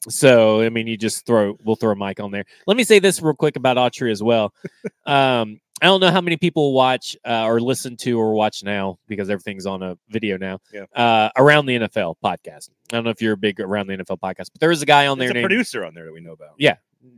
[0.09, 2.45] So I mean, you just throw we'll throw a mic on there.
[2.67, 4.53] Let me say this real quick about Autry as well.
[5.07, 8.99] um, I don't know how many people watch uh, or listen to or watch now
[9.09, 10.61] because everything's on a video now.
[10.73, 10.85] Yeah.
[10.95, 12.71] Uh, around the NFL podcast.
[12.93, 14.87] I don't know if you're a big around the NFL podcast, but there is a
[14.87, 16.55] guy on There's there a producer on there that we know about.
[16.59, 16.77] Yeah.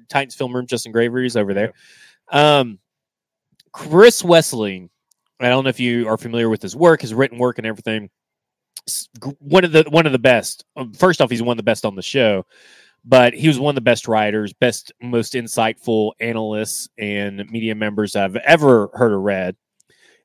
[0.09, 0.67] Titans film room.
[0.67, 1.75] Justin Gravery's over there.
[2.33, 2.79] Um,
[3.73, 4.89] Chris Wesseling.
[5.39, 8.09] I don't know if you are familiar with his work, his written work, and everything.
[9.39, 10.65] One of the one of the best.
[10.77, 12.47] um, First off, he's one of the best on the show,
[13.07, 18.17] but he was one of the best writers, best, most insightful analysts and media members
[18.17, 19.57] I've ever heard or read.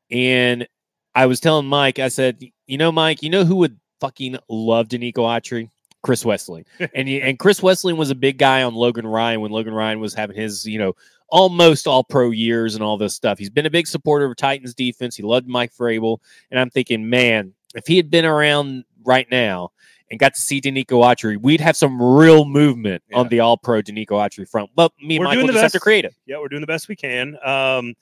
[0.10, 0.68] And
[1.14, 4.88] I was telling Mike, I said, you know, Mike, you know who would fucking love
[4.88, 5.70] Denico Autry?
[6.02, 6.66] Chris Wesseling.
[6.96, 10.00] and he, and Chris Wesseling was a big guy on Logan Ryan when Logan Ryan
[10.00, 10.94] was having his, you know,
[11.30, 13.38] almost all pro years and all this stuff.
[13.38, 15.16] He's been a big supporter of Titans defense.
[15.16, 16.18] He loved Mike Vrabel.
[16.50, 19.72] And I'm thinking, man, if he had been around right now
[20.12, 23.82] and got to see Denico Autry, we'd have some real movement on the all pro
[23.82, 24.70] Denico Autry front.
[24.76, 25.84] But me and We're doing will the have to best.
[25.84, 26.14] create it.
[26.28, 27.38] Yeah, we're doing the best we can.
[27.43, 27.95] Um,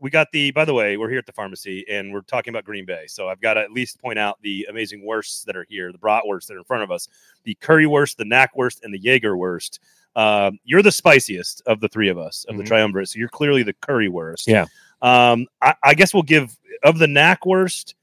[0.00, 0.52] we got the.
[0.52, 3.06] By the way, we're here at the pharmacy, and we're talking about Green Bay.
[3.08, 5.98] So I've got to at least point out the amazing wursts that are here, the
[5.98, 7.08] bratwursts that are in front of us,
[7.42, 9.80] the currywurst, the knack knackwurst, and the Jaegerwurst.
[10.14, 12.58] Um, you're the spiciest of the three of us of Mhm.
[12.58, 14.46] the triumvirate, so you're clearly the currywurst.
[14.46, 14.66] Yeah.
[15.02, 17.94] Um, I, I guess we'll give of the knackwurst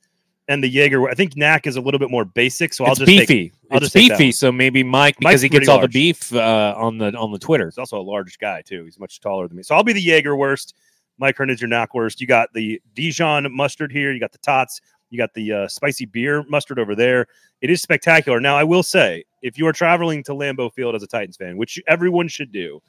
[0.47, 1.09] and the Jaeger.
[1.09, 3.53] I think knack is a little bit more basic, so I'll it's just take beefy.
[3.71, 4.31] I'll it's just beefy.
[4.31, 7.39] So maybe Mike, because Mike's he gets all the beef uh, on the on the
[7.39, 7.65] Twitter.
[7.65, 8.85] He's also a large guy too.
[8.85, 9.63] He's much taller than me.
[9.63, 10.73] So I'll be the Jaegerwurst.
[11.17, 12.19] Mike Hearn is your knockwurst.
[12.19, 14.11] You got the Dijon mustard here.
[14.11, 14.81] You got the tots.
[15.09, 17.27] You got the uh, spicy beer mustard over there.
[17.61, 18.39] It is spectacular.
[18.39, 21.57] Now I will say, if you are traveling to Lambeau Field as a Titans fan,
[21.57, 22.81] which everyone should do,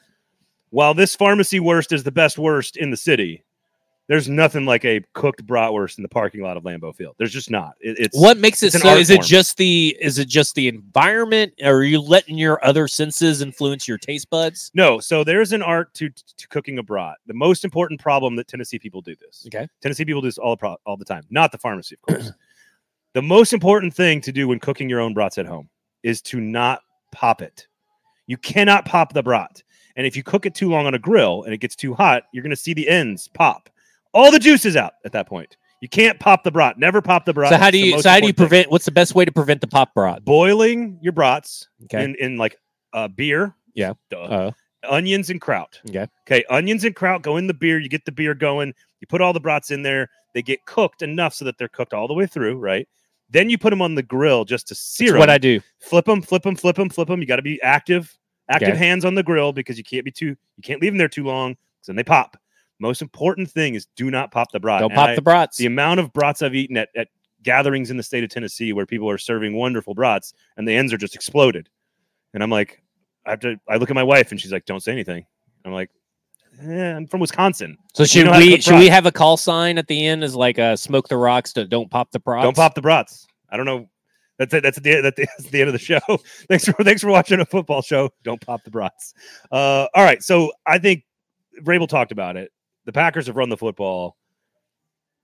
[0.71, 3.45] while this pharmacy wurst is the best wurst in the city,
[4.09, 7.17] there's nothing like a cooked bratwurst in the parking lot of Lambeau Field.
[7.19, 7.75] There's just not.
[7.81, 8.95] It- it's What makes it so?
[8.97, 12.87] Is it just the is it just the environment, or are you letting your other
[12.87, 14.71] senses influence your taste buds?
[14.75, 17.17] No, so there's an art to, to cooking a brat.
[17.27, 19.45] The most important problem that Tennessee people do this.
[19.49, 19.67] Okay.
[19.83, 21.25] Tennessee people do this all the pro- all the time.
[21.31, 22.33] Not the pharmacy, of course.
[23.15, 25.69] the most important thing to do when cooking your own brats at home
[26.03, 26.83] is to not
[27.13, 27.67] pop it.
[28.29, 29.63] You cannot pop the brat.
[29.97, 32.25] And if you cook it too long on a grill and it gets too hot,
[32.33, 33.71] you're going to see the ends pop.
[34.17, 35.57] All the juice is out at that point.
[35.83, 36.79] You can't pop the brat.
[36.79, 37.51] Never pop the brat.
[37.53, 38.47] So how do you so how do you important thing.
[38.49, 38.71] prevent?
[38.71, 40.25] What's the best way to prevent the pop broth?
[40.25, 42.03] boiling your brats Okay.
[42.03, 42.57] in, in like
[42.95, 43.55] uh, beer?
[43.75, 43.93] Yeah.
[44.11, 44.51] Duh Uh,
[44.89, 45.79] onions and kraut.
[45.89, 46.07] Okay.
[46.27, 46.45] Okay.
[46.49, 47.79] Onions and kraut go in the beer.
[47.79, 48.73] You get the beer going.
[49.01, 50.09] You put all the brats in there.
[50.33, 52.89] They get cooked enough so that they're cooked all the way through, right?
[53.29, 55.61] Then you put them on the grill just to sear that's what I do.
[55.81, 57.21] flip them, flip them, flip them, flip them.
[57.21, 58.17] You got to be active,
[58.49, 58.79] active Okay.
[58.79, 61.25] hands on the grill because you can't be too, you can't leave them there too
[61.25, 62.37] long because then they pop.
[62.79, 64.81] Most important thing is do not pop the brat.
[64.81, 65.57] Don't And pop I- the brats.
[65.57, 67.09] the amount of brats I've eaten at, at
[67.43, 70.93] gatherings in the state of Tennessee where people are serving wonderful brats and the ends
[70.93, 71.69] are just exploded.
[72.35, 72.83] And I'm like,
[73.25, 75.25] I have to, I look at my wife and she's like, don't say anything.
[75.65, 75.91] I'm like,
[76.63, 77.79] eh, I'm from Wisconsin.
[77.95, 80.77] So should we should we have a call sign at the end as like uh,
[80.77, 82.45] smoke the rocks to don't pop the brats?
[82.45, 83.27] Don't pop the brats.
[83.51, 83.89] I don't know.
[84.39, 84.63] That's it.
[84.63, 85.99] That's the, that's the end of the show.
[86.49, 88.11] thanks for thanks for watching a football show.
[88.23, 89.15] Don't pop the brats.
[89.51, 90.23] Uh, all right.
[90.23, 91.05] So I think
[91.63, 92.53] Vrabel talked about it.
[92.87, 94.17] The Packers have run the football.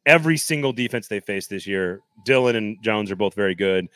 [0.04, 3.88] Every single defense they faced this year, Dillon and Jones are both very good.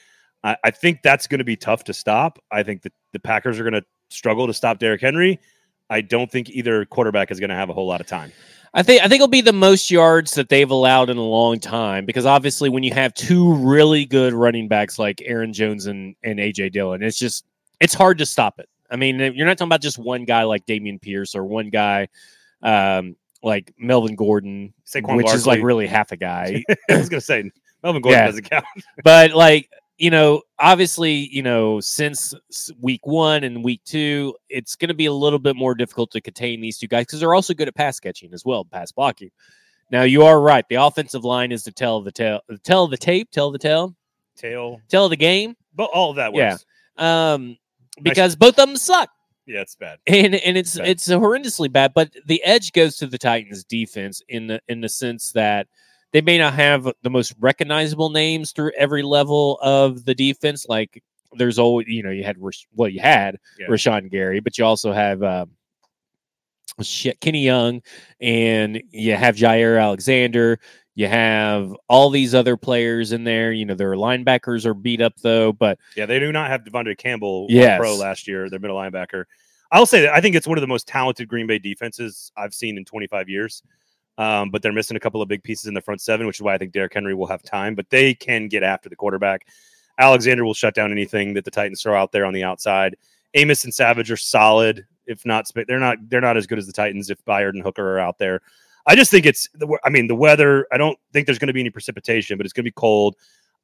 [0.43, 2.39] I, I think that's going to be tough to stop.
[2.51, 5.41] I think that the Packers are going to struggle to stop Derrick Henry.
[5.91, 8.33] I don't think either quarterback is going to have a whole lot of time.
[8.75, 11.59] I think I think it'll be the most yards that they've allowed in a long
[11.59, 16.15] time because obviously when you have two really good running backs like Aaron Jones and,
[16.23, 17.47] and AJ Dillon, it's just
[17.81, 18.69] it's hard to stop it.
[18.91, 22.09] I mean, you're not talking about just one guy like Dameon Pierce or one guy
[22.63, 23.17] um,
[23.47, 26.63] like Melvin Gordon, Saquon which is like really half a guy.
[26.91, 27.51] I was going to say
[27.83, 28.27] Melvin Gordon Yeah.
[28.27, 28.65] doesn't count.
[29.05, 32.35] but like you know obviously you know since
[32.81, 36.21] week one and week two it's going to be a little bit more difficult to
[36.21, 39.31] contain these two guys because they're also good at pass catching as well pass blocking
[39.91, 43.31] now you are right the offensive line is to tell the tell tell the tape
[43.31, 43.97] tell the tale,
[44.37, 46.51] Tail, tell the game but all of that Yeah.
[46.53, 46.67] works.
[46.99, 47.57] um
[48.03, 49.09] because both of them suck.
[49.47, 49.99] Yeah, it's bad.
[50.07, 50.89] and and it's Bad.
[50.89, 51.93] it's horrendously bad.
[51.95, 55.69] But the edge goes to the Titans defense in the in the sense that
[56.13, 60.67] they may not have the most recognizable names through every level of the defense.
[60.69, 62.37] Like there's always you know you had
[62.75, 63.67] well you had Yeah.
[63.69, 65.23] Rashan Gary, but you also have.
[65.23, 65.51] Um,
[66.83, 67.81] Shit, Kenny Young,
[68.21, 70.61] and you have Jaire Alexander.
[70.97, 73.53] You have all these other players in there.
[73.53, 76.97] You know, their linebackers are beat up though, but Yeah, they do not have De'Vondre
[76.99, 77.79] Campbell Yes.
[77.79, 79.25] pro last year, their middle linebacker.
[79.71, 82.55] I'll say that I think it's one of the most talented Green Bay defenses I've
[82.55, 83.63] seen in 25 years.
[84.19, 86.43] Um, but they're missing a couple of big pieces in the front seven, which is
[86.43, 87.75] why I think Derrick Henry will have time.
[87.75, 89.47] But they can get after the quarterback.
[89.99, 92.97] Alexander will shut down anything that the Titans throw out there on the outside.
[93.35, 95.51] Amos and Savage are solid, if not.
[95.55, 95.99] They're not.
[96.09, 98.41] They're not as good as the Titans if Byard and Hooker are out there.
[98.87, 99.49] I just think it's.
[99.55, 100.67] the I mean, the weather.
[100.73, 103.17] I don't think there's going to be any precipitation, but it's going to be cold.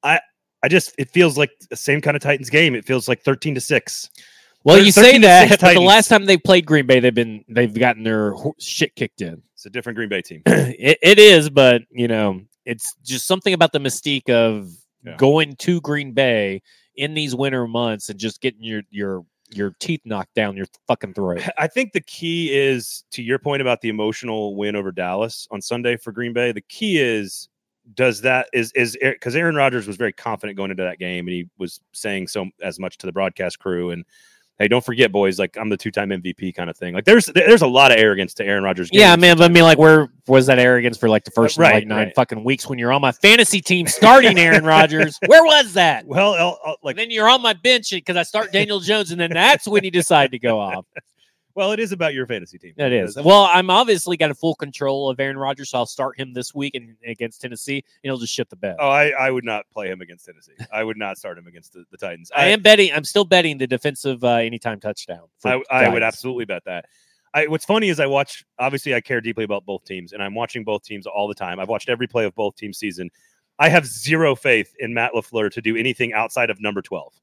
[0.02, 0.20] I.
[0.62, 0.94] I just.
[0.98, 2.74] It feels like the same kind of Titans game.
[2.74, 4.10] It feels like 13 to six.
[4.64, 7.76] Well, you say that, but the last time they played Green Bay, they've been they've
[7.76, 9.42] gotten their shit kicked in.
[9.54, 10.42] It's a different Green Bay team.
[10.46, 14.70] it, it is, but you know, it's just something about the mystique of
[15.04, 15.16] Yeah.
[15.16, 16.62] going to Green Bay
[16.94, 19.24] in these winter months and just getting your your
[19.54, 21.42] your teeth knocked down your fucking throat.
[21.58, 25.60] I think the key is to your point about the emotional win over Dallas on
[25.60, 26.52] Sunday for Green Bay.
[26.52, 27.48] The key is
[27.94, 31.34] does that is is because Aaron Rodgers was very confident going into that game, and
[31.34, 34.04] he was saying so as much to the broadcast crew and.
[34.58, 35.38] Hey, don't forget, boys!
[35.38, 36.94] Like I'm the two-time MVP kind of thing.
[36.94, 38.90] Like there's there's a lot of arrogance to Aaron Rodgers.
[38.92, 41.74] Yeah, man, but I mean, like, where was that arrogance for like the first right,
[41.74, 42.14] like nine right.
[42.14, 45.18] fucking weeks when you're on my fantasy team starting Aaron Rodgers?
[45.26, 46.06] Where was that?
[46.06, 49.10] Well, I'll- I'll- like And then you're on my bench because I start Daniel Jones,
[49.10, 50.84] and then that's when you decide to go off.
[51.54, 52.74] Well, it is about your fantasy team.
[52.76, 53.16] That is.
[53.16, 56.54] Well, I'm obviously got a full control of Aaron Rodgers, so I'll start him this
[56.54, 58.76] week and against Tennessee, and he'll just shit the bed.
[58.78, 60.52] Oh, I, I would not play him against Tennessee.
[60.72, 62.30] I would not start him against the, the Titans.
[62.34, 62.92] I am betting.
[62.92, 65.28] I'm still betting the defensive uh, anytime touchdown.
[65.44, 66.86] I, I would absolutely bet that.
[67.34, 68.44] I, what's funny is I watch.
[68.58, 71.58] Obviously, I care deeply about both teams, and I'm watching both teams all the time.
[71.58, 73.10] I've watched every play of both teams' season.
[73.58, 77.14] I have zero faith in Matt Lafleur to do anything outside of number twelve.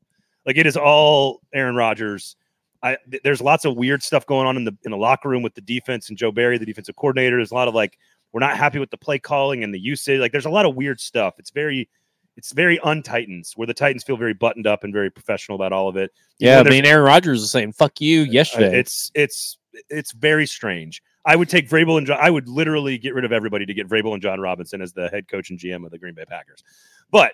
[0.45, 2.36] Like it is all Aaron Rodgers.
[2.82, 5.43] I th- there's lots of weird stuff going on in the in the locker room
[5.43, 7.38] with the defense and Joe Barry, the defensive coordinator.
[7.38, 7.97] There's a lot of like
[8.32, 10.19] we're not happy with the play calling and the usage.
[10.19, 11.36] Like there's a lot of weird stuff.
[11.39, 11.89] It's very
[12.38, 15.89] it's very un-Titans where the Titans feel very buttoned up and very professional about all
[15.89, 16.11] of it.
[16.38, 18.80] Yeah, I mean, Aaron Rodgers was saying "fuck you" uh, yesterday.
[18.80, 19.57] It's it's
[19.89, 21.03] it's very strange.
[21.25, 23.88] I would take Vrabel and Jon, I would literally get rid of everybody to get
[23.89, 26.63] Vrabel and Jon Robinson as the head coach and GM of the Green Bay Packers.
[27.11, 27.34] But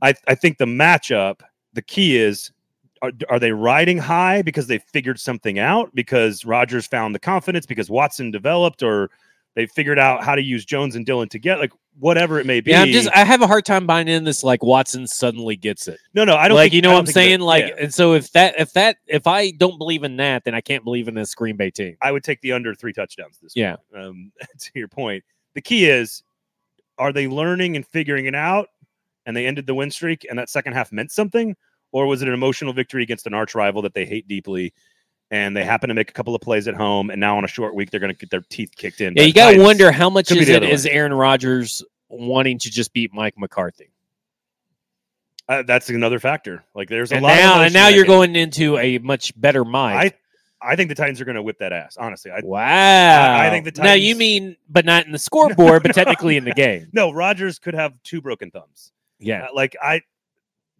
[0.00, 1.40] I I think the matchup,
[1.74, 2.50] the key is
[3.02, 7.66] are, are they riding high because they figured something out because Rodgers found the confidence
[7.66, 9.10] because Watson developed or
[9.54, 12.60] they figured out how to use Jones and Dillon to get like whatever it may
[12.60, 12.70] be.
[12.70, 13.08] yeah, I'm just.
[13.12, 14.44] I have a hard time buying in this.
[14.44, 15.98] Like Watson suddenly gets it.
[16.14, 17.40] no no I don't like think, you know what I'm think that- saying.
[17.40, 17.82] Like, yeah.
[17.84, 20.84] and so if that if that if I don't believe in that, then I can't
[20.84, 21.96] believe in this Green Bay team.
[22.00, 23.76] I would take the under three touchdowns this Yeah.
[23.96, 25.24] Um, to your point,
[25.54, 26.22] the key is
[26.98, 28.68] are they learning and figuring it out
[29.26, 31.56] and they ended the win streak and that second half meant something?
[31.92, 34.72] Or was it an emotional victory against an arch rival that they hate deeply
[35.30, 37.48] and they happen to make a couple of plays at home and now on a
[37.48, 39.14] short week they're going to get their teeth kicked in?
[39.16, 42.70] Yeah, you got to wonder how much Could is it is Aaron Rodgers wanting to
[42.70, 43.90] just beat Mike McCarthy.
[45.48, 46.64] Uh, that's another factor.
[46.74, 48.10] Like there's a And lot now, and now you're game.
[48.14, 49.98] going into a much better mind.
[49.98, 50.12] I
[50.60, 51.96] I think the Titans are going to whip that ass.
[51.96, 53.38] Honestly, I wow.
[53.38, 56.52] I think the now you mean, but not in the scoreboard, but technically in the
[56.52, 56.88] game.
[56.92, 57.12] no.
[57.12, 58.92] Rodgers could have two broken thumbs.
[59.20, 60.02] Yeah, Uh, like I,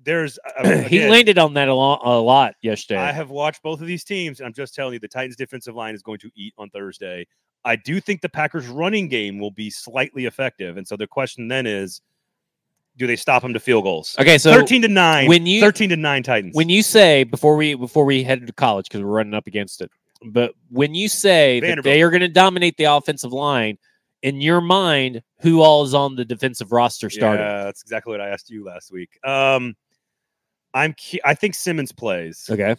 [0.05, 3.01] there's uh, he landed on that a lot, a lot yesterday.
[3.01, 5.75] I have watched both of these teams, and I'm just telling you, the Titans' defensive
[5.75, 7.27] line is going to eat on Thursday.
[7.65, 11.49] I do think the Packers' running game will be slightly effective, and so the question
[11.49, 12.01] then is,
[12.97, 14.17] do they stop them to field goals?
[14.19, 15.29] okay, so thirteen to nine.
[15.29, 16.55] when you- thirteen to nine Titans.
[16.55, 19.81] when you say before we before we headed to college because we're running up against
[19.81, 19.91] it,
[20.27, 23.79] but when you say that they are going to dominate the offensive line,
[24.23, 27.45] in your mind, who all is on the defensive roster starting?
[27.45, 29.11] yeah, that's exactly what I asked you last week.
[29.25, 29.77] Um,
[30.79, 32.47] I'm I think Simmons plays.
[32.51, 32.77] Okay.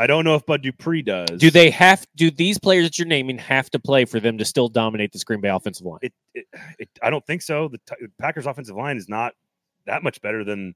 [0.00, 1.38] I don't know if Bud Dupree does.
[1.40, 2.06] Do they have?
[2.14, 5.18] Do these players that you're naming have to play for them to still dominate the
[5.26, 5.98] Green Bay offensive line?
[6.02, 6.46] It, it,
[6.78, 7.66] it I don't think so.
[7.68, 9.32] The Ti- Packers' offensive line is not
[9.86, 10.74] that much better than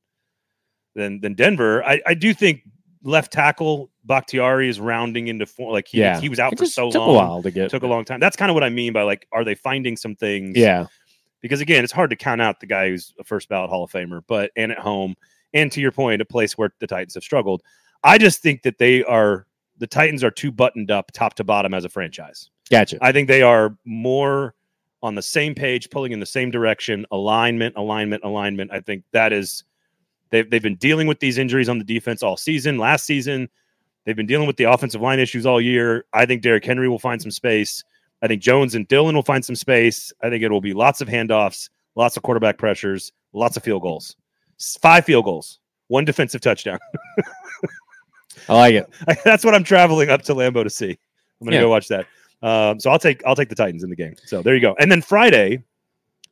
[0.96, 1.84] than than Denver.
[1.84, 2.62] I, I do think
[3.05, 5.72] left tackle Bakhtiari is rounding into form.
[5.72, 6.20] Like he Yeah.
[6.20, 7.11] he was out It for so took long.
[7.11, 7.70] a while to get.
[7.70, 8.18] Took a long time.
[8.18, 10.57] That's kind of what I mean by like, are they finding some things?
[10.57, 10.86] yeah,
[11.42, 13.90] Because again, it's hard to count out the guy who's a first ballot Hall of
[13.92, 15.14] Famer, but and at home,
[15.55, 17.62] and to your point, a place where the Titans have struggled.
[18.05, 19.46] I just think that they are
[19.78, 22.50] the Titans are too buttoned up top to bottom as a franchise.
[22.70, 22.98] gotcha.
[23.00, 24.55] I think they are more
[25.03, 27.05] on the same page, pulling in the same direction.
[27.11, 28.70] Alignment, alignment, alignment.
[28.72, 29.64] I think that is
[30.30, 32.78] they've they've been dealing with these injuries on the defense all season.
[32.78, 33.48] Last season,
[34.05, 36.05] They've been dealing with the offensive line issues all year.
[36.12, 37.84] I think Derrick Henry will find some space.
[38.20, 40.12] I think Jones and Dillon will find some space.
[40.22, 43.82] I think it will be lots of handoffs, lots of quarterback pressures, lots of field
[43.82, 44.16] goals.
[44.81, 45.59] Five field goals,
[45.89, 46.79] one defensive touchdown.
[48.49, 48.91] I like it.
[49.25, 50.91] That's what I'm traveling up to Lambeau to see.
[51.41, 51.63] I'm gonna Yeah.
[51.63, 52.07] go watch that.
[52.43, 54.15] Um, so I'll take I'll take the Titans in the game.
[54.25, 54.75] So there you go.
[54.79, 55.63] And then Friday,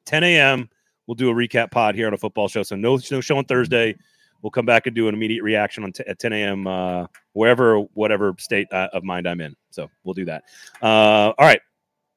[0.07, 0.69] 10 a.m.
[1.07, 2.63] We'll do a recap pod here on a football show.
[2.63, 3.97] So no no show on Thursday.
[4.43, 6.67] We'll come back and do an immediate reaction on t- at 10 a.m.
[6.67, 9.55] Uh, wherever whatever state uh, of mind I'm in.
[9.71, 10.45] So we'll do that.
[10.83, 11.61] Uh, all right,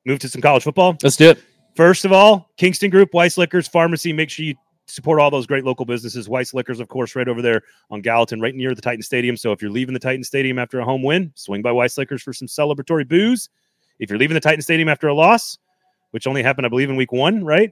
[0.06, 0.96] move to some college football.
[1.04, 1.44] Let's do it.
[1.76, 4.14] First of all, Kingston Group, Weiss Liquors, Pharmacy.
[4.14, 4.56] Make sure you
[4.88, 6.30] support all those great local businesses.
[6.30, 9.38] Weiss Liquors, of course, right over there on Gallatin, right near the Titan Stadium.
[9.38, 12.22] So if you're leaving the Titan Stadium after a home win, swing by Weiss Liquors
[12.22, 13.50] for some celebratory booze.
[14.00, 15.58] If you're leaving the Titan Stadium after a loss,
[16.12, 17.72] which only happened, I believe, in week one, right?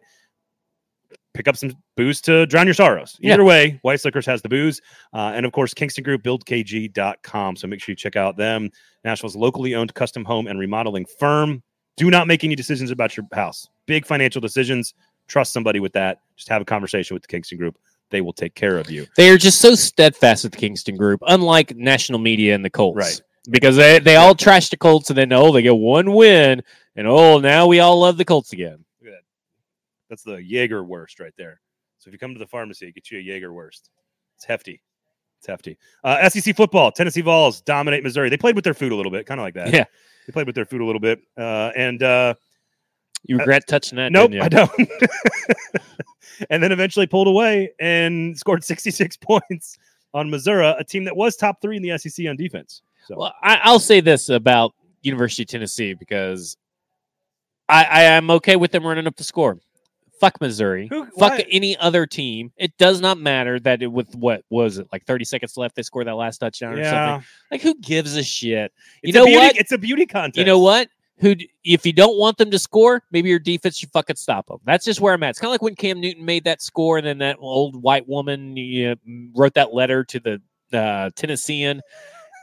[1.34, 3.18] Pick up some booze to drown your sorrows.
[3.20, 3.34] Yeah.
[3.34, 4.82] Either way, Weiss Liquors has the booze.
[5.14, 7.56] Uh, and of course, Kingston Group, buildkg.com.
[7.56, 8.70] So make sure you check out them.
[9.04, 11.64] Nashville's locally owned custom home and remodeling firm.
[11.98, 13.68] Do not make any decisions about your house.
[13.86, 14.94] Big financial decisions.
[15.32, 16.20] Trust somebody with that.
[16.36, 17.78] Just have a conversation with the Kingston Group.
[18.10, 19.08] They will take care of you.
[19.16, 22.98] They are just so steadfast with the Kingston Group, unlike national media and the Colts.
[22.98, 23.22] Right.
[23.50, 26.62] Because they, they all trash the Colts and then, oh, they get one win.
[26.98, 28.84] And, oh, now we all love the Colts again.
[30.10, 31.62] That's the Jaeger wurst right there.
[32.00, 33.90] So if you come to the pharmacy, get you a Jaeger wurst.
[34.36, 34.82] It's hefty.
[35.40, 35.78] It's hefty.
[36.04, 36.92] Uh, SEC football.
[36.92, 38.28] Tennessee Vols dominate Missouri.
[38.28, 39.72] They played with their food a little bit, kind of like that.
[39.72, 39.86] Yeah.
[40.28, 41.22] They played with their food a little bit.
[41.38, 42.34] Uh, and uh,
[43.26, 44.12] You uh, regret touching that?
[44.12, 44.72] nope, I don't.
[46.50, 49.78] and then eventually pulled away and scored 66 points
[50.14, 52.82] on Missouri, a team that was top three in the SEC on defense.
[53.08, 56.58] So Well, I, I'll say this about University of Tennessee because
[57.70, 59.58] I, I am okay with them running up the score.
[60.20, 60.88] Fuck Missouri.
[60.88, 62.52] Who- Fuck why- any other team.
[62.58, 65.82] It does not matter that it, with what was it like 30 seconds left they
[65.82, 66.92] scored that last touchdown or something.
[66.92, 68.72] yeah, Like who gives a shit?
[69.02, 69.58] You It's know a beauty, what?
[69.58, 70.38] It's a beauty contest.
[70.38, 70.90] You know what?
[71.22, 74.58] Who if you don't want them to score, maybe your defense should fucking stop them.
[74.66, 75.30] That's just where I'm at.
[75.32, 78.08] It's kind of like when Cam Newton made that score, and then that old white
[78.08, 80.42] woman you know, wrote that letter to the
[80.78, 81.82] uh, Tennessean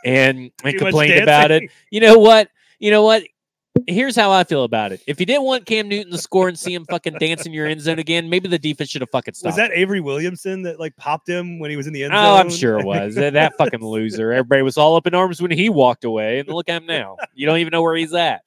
[0.04, 1.64] and, and complained about it.
[1.90, 2.50] You know what?
[2.78, 3.24] You know what?
[3.86, 5.00] Here's how I feel about it.
[5.06, 7.66] If you didn't want Cam Newton to score and see him fucking dance in your
[7.66, 9.56] end zone again, maybe the defense should have fucking stopped.
[9.56, 12.24] Was that Avery Williamson that like popped him when he was in the end zone?
[12.24, 13.14] Oh, I'm sure it was.
[13.14, 14.32] that, that fucking loser.
[14.32, 17.16] Everybody was all up in arms when he walked away, and look at him now.
[17.34, 18.42] You don't even know where he's at.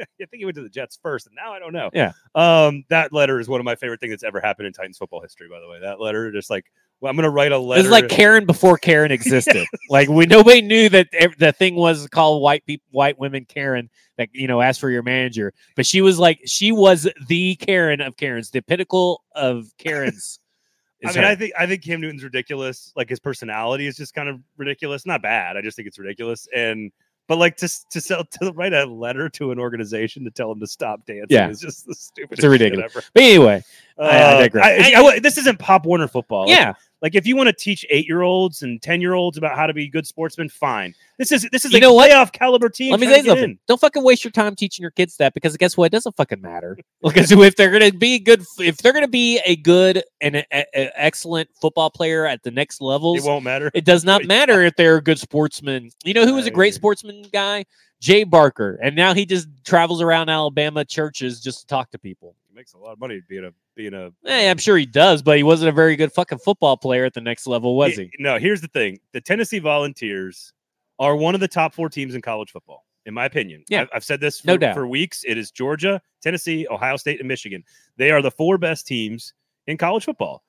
[0.20, 1.90] I think he went to the Jets first, and now I don't know.
[1.92, 2.12] Yeah.
[2.34, 5.20] Um, that letter is one of my favorite things that's ever happened in Titans football
[5.20, 5.48] history.
[5.48, 6.66] By the way, that letter just like,
[7.00, 7.80] well, I'm gonna write a letter.
[7.80, 9.66] It was like Karen before Karen existed.
[9.88, 13.90] Like we nobody knew that the thing was called white people, white women Karen.
[14.18, 18.00] That you know, ask for your manager, but she was like she was the Karen
[18.00, 20.38] of Karens, the pinnacle of Karens.
[21.04, 21.24] I mean, her.
[21.24, 22.92] I think I think Cam Newton's ridiculous.
[22.94, 25.06] Like his personality is just kind of ridiculous.
[25.06, 25.56] Not bad.
[25.56, 26.46] I just think it's ridiculous.
[26.54, 26.92] And
[27.30, 30.58] but like to to sell to write a letter to an organization to tell them
[30.58, 31.48] to stop dancing Yeah.
[31.48, 32.40] is just the stupidest.
[32.40, 32.90] It's ridiculous.
[32.92, 33.04] ever.
[33.14, 33.62] but anyway,
[33.96, 34.66] I- I Uh, digress.
[34.66, 36.48] I- I- I- this isn't Pop Warner football.
[36.48, 36.72] Yeah,
[37.02, 39.66] Like if you want to teach eight year olds and ten year olds about how
[39.66, 40.94] to be good sportsmen, fine.
[41.18, 42.10] This is this is You a know what?
[42.10, 42.90] playoff caliber team.
[42.90, 43.50] let me say something.
[43.52, 43.58] in.
[43.66, 45.86] Don't fucking waste your time teaching your kids that because guess what?
[45.86, 46.78] It doesn't fucking matter.
[47.02, 51.00] Because if they're gonna be good, if they're gonna be a good and a, a-
[51.02, 53.70] excellent football player at the next level, It won't matter.
[53.72, 55.90] It does not matter if they're a good sportsman.
[56.04, 57.64] You know who was a great sportsman guy?
[58.00, 58.78] Jay Barker.
[58.82, 62.34] And now he just travels around Alabama churches just to talk to people.
[62.60, 64.10] Makes a lot of money being a being a.
[64.22, 67.14] Hey, I'm sure he does, but he wasn't a very good fucking football player at
[67.14, 68.10] the next level, was he?
[68.18, 70.52] No, here's the thing: the Tennessee Volunteers
[70.98, 73.64] are one of the top four teams in college football, in my opinion.
[73.70, 73.80] Yeah.
[73.80, 74.74] I've, I've said this for, No doubt.
[74.74, 75.24] for weeks.
[75.26, 77.64] It is Georgia, Tennessee, Ohio State, and Michigan.
[77.96, 79.32] They are the four best teams
[79.66, 80.42] in college football.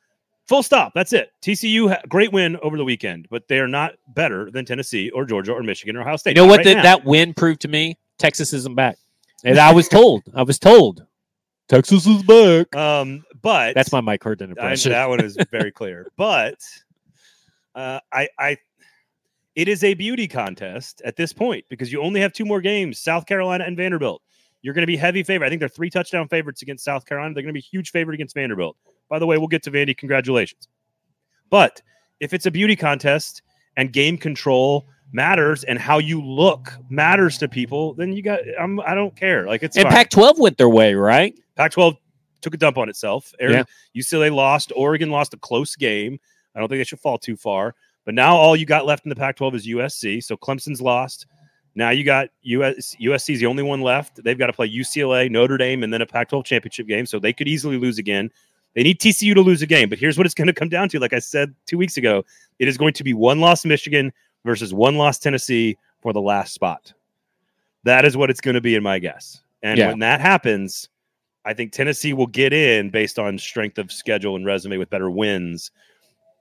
[0.50, 0.92] Full stop.
[0.94, 1.32] That's it.
[1.42, 5.54] TCU great win over the weekend, but they are not better than Tennessee or Georgia
[5.54, 6.36] or Michigan or Ohio State.
[6.36, 7.98] You know what right that that win proved to me?
[8.18, 8.98] Texas isn't back.
[9.46, 10.24] And I was told.
[10.36, 11.06] I was told.
[11.72, 12.76] Texas is back.
[12.76, 14.92] Um, but That's my Mike I, impression.
[14.92, 16.12] that one is very clear.
[16.18, 16.60] But
[17.74, 18.58] uh, I, I,
[19.56, 23.00] it is a beauty contest at this point because you only have two more games:
[23.00, 24.22] South Carolina and Vanderbilt.
[24.62, 25.48] You're going to be heavy favorite.
[25.48, 27.34] I think they're three touchdown favorites against South Carolina.
[27.34, 28.76] They're going to be huge favorite against Vanderbilt.
[29.08, 29.96] By the way, we'll get to Vandy.
[29.96, 30.68] Congratulations.
[31.50, 31.82] But
[32.20, 33.44] if it's a beauty contest
[33.78, 38.42] and game control matters and how you look matters to people, then you got.
[38.60, 39.48] I'm, I don't care.
[39.48, 39.94] Like it's and fine.
[39.94, 41.34] Pac 12 went their way, right?
[41.56, 41.98] Pac-12
[42.42, 43.34] took a dump on itself.
[43.42, 43.64] Ari- Yeah.
[43.96, 44.72] UCLA lost.
[44.76, 46.20] Oregon lost a close game.
[46.56, 47.76] I don't think they should fall too far.
[48.06, 50.24] But now all you got left in the Pac-12 is USC.
[50.24, 51.28] So Clemson's lost.
[51.76, 54.22] Now you got US USC's the only one left.
[54.24, 57.06] They've got to play UCLA, Notre Dame, and then a Pac-12 championship game.
[57.06, 58.30] So they could easily lose again.
[58.74, 59.88] They need TCU to lose a game.
[59.90, 61.00] But here's what it's going to come down to.
[61.00, 62.26] Like I said two weeks ago,
[62.60, 64.12] it is going to be one loss Michigan,
[64.44, 66.94] versus one loss Tennessee for the last spot.
[67.84, 69.42] That is what it's going to be in my guess.
[69.64, 69.90] And Yeah.
[69.90, 70.90] when that happens,
[71.46, 75.10] I think Tennessee will get in based on strength of schedule and resume with better
[75.10, 75.72] wins.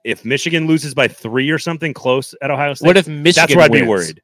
[0.03, 3.33] If Michigan loses by three or something close at Ohio State, What if Michigan?
[3.33, 4.21] that's where I'd be worried.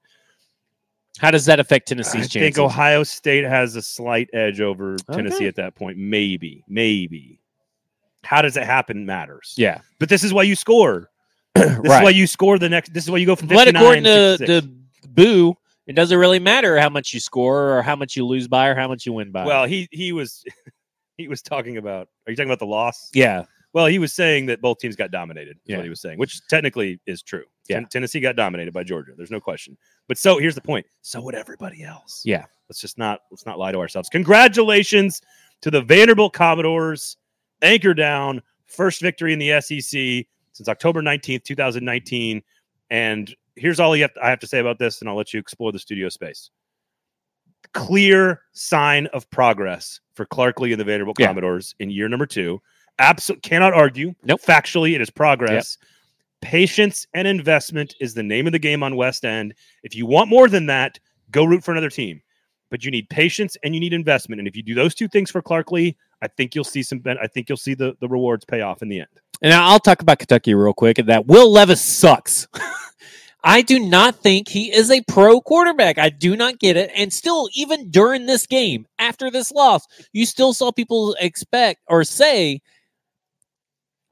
[1.19, 2.59] How does that affect Tennessee's I Tennessee's think?
[2.59, 5.97] Ohio State has a slight edge over Tennessee at that point.
[5.97, 7.39] Maybe, maybe.
[8.23, 9.53] How does it happen matters.
[9.57, 11.09] yeah, But this is why you score.
[11.55, 12.93] This is why you score the next.
[12.93, 14.71] This is why you go from But 59 according to the
[15.09, 15.55] Boo,
[15.87, 18.75] it doesn't really matter how much you score or how much you lose by or
[18.75, 19.45] how much you win by.
[19.45, 20.43] Well, he he was
[21.17, 22.07] he was talking about.
[22.27, 23.09] Are you talking about the loss?
[23.13, 25.57] yeah, Well, he was saying that both teams got dominated.
[25.57, 25.77] Is Yeah.
[25.77, 27.43] what he was saying, which technically is true.
[27.69, 27.77] Yeah.
[27.77, 29.13] Ten- Tennessee got dominated by Georgia.
[29.17, 29.77] There's no question.
[30.07, 30.85] But so here's the point.
[31.01, 32.21] So would everybody else.
[32.25, 32.45] Yeah.
[32.69, 34.09] Let's just not let's not lie to ourselves.
[34.09, 35.21] Congratulations
[35.61, 37.17] to the Vanderbilt Commodores.
[37.61, 38.41] Anchor down.
[38.65, 42.41] First victory in the SEC since October 19th, 2019.
[42.89, 45.39] And here's all you have I have to say about this, and I'll let you
[45.39, 46.49] explore the studio space.
[47.73, 51.27] Clear sign of progress for Clark Lea and the Vanderbilt Yeah.
[51.27, 52.61] Commodores in year number two.
[52.99, 54.13] Absolutely cannot argue.
[54.23, 54.41] Nope.
[54.41, 55.77] Factually, it is progress.
[56.41, 59.53] Patience and investment is the name of the game on West End.
[59.83, 60.99] If you want more than that,
[61.31, 62.21] go root for another team.
[62.69, 64.39] But you need patience and you need investment.
[64.39, 67.01] And if you do those two things for Clark Lea, I think you'll see some.
[67.05, 69.07] I think you'll see the, the rewards pay off in the end.
[69.41, 70.97] and I'll talk about Kentucky real quick.
[70.97, 72.47] And that Will Levis sucks.
[73.47, 75.97] I do not think he is a pro quarterback.
[75.97, 76.91] I do not get it.
[76.95, 82.03] And still, even during this game, after this loss, you still saw people expect or
[82.03, 82.59] say,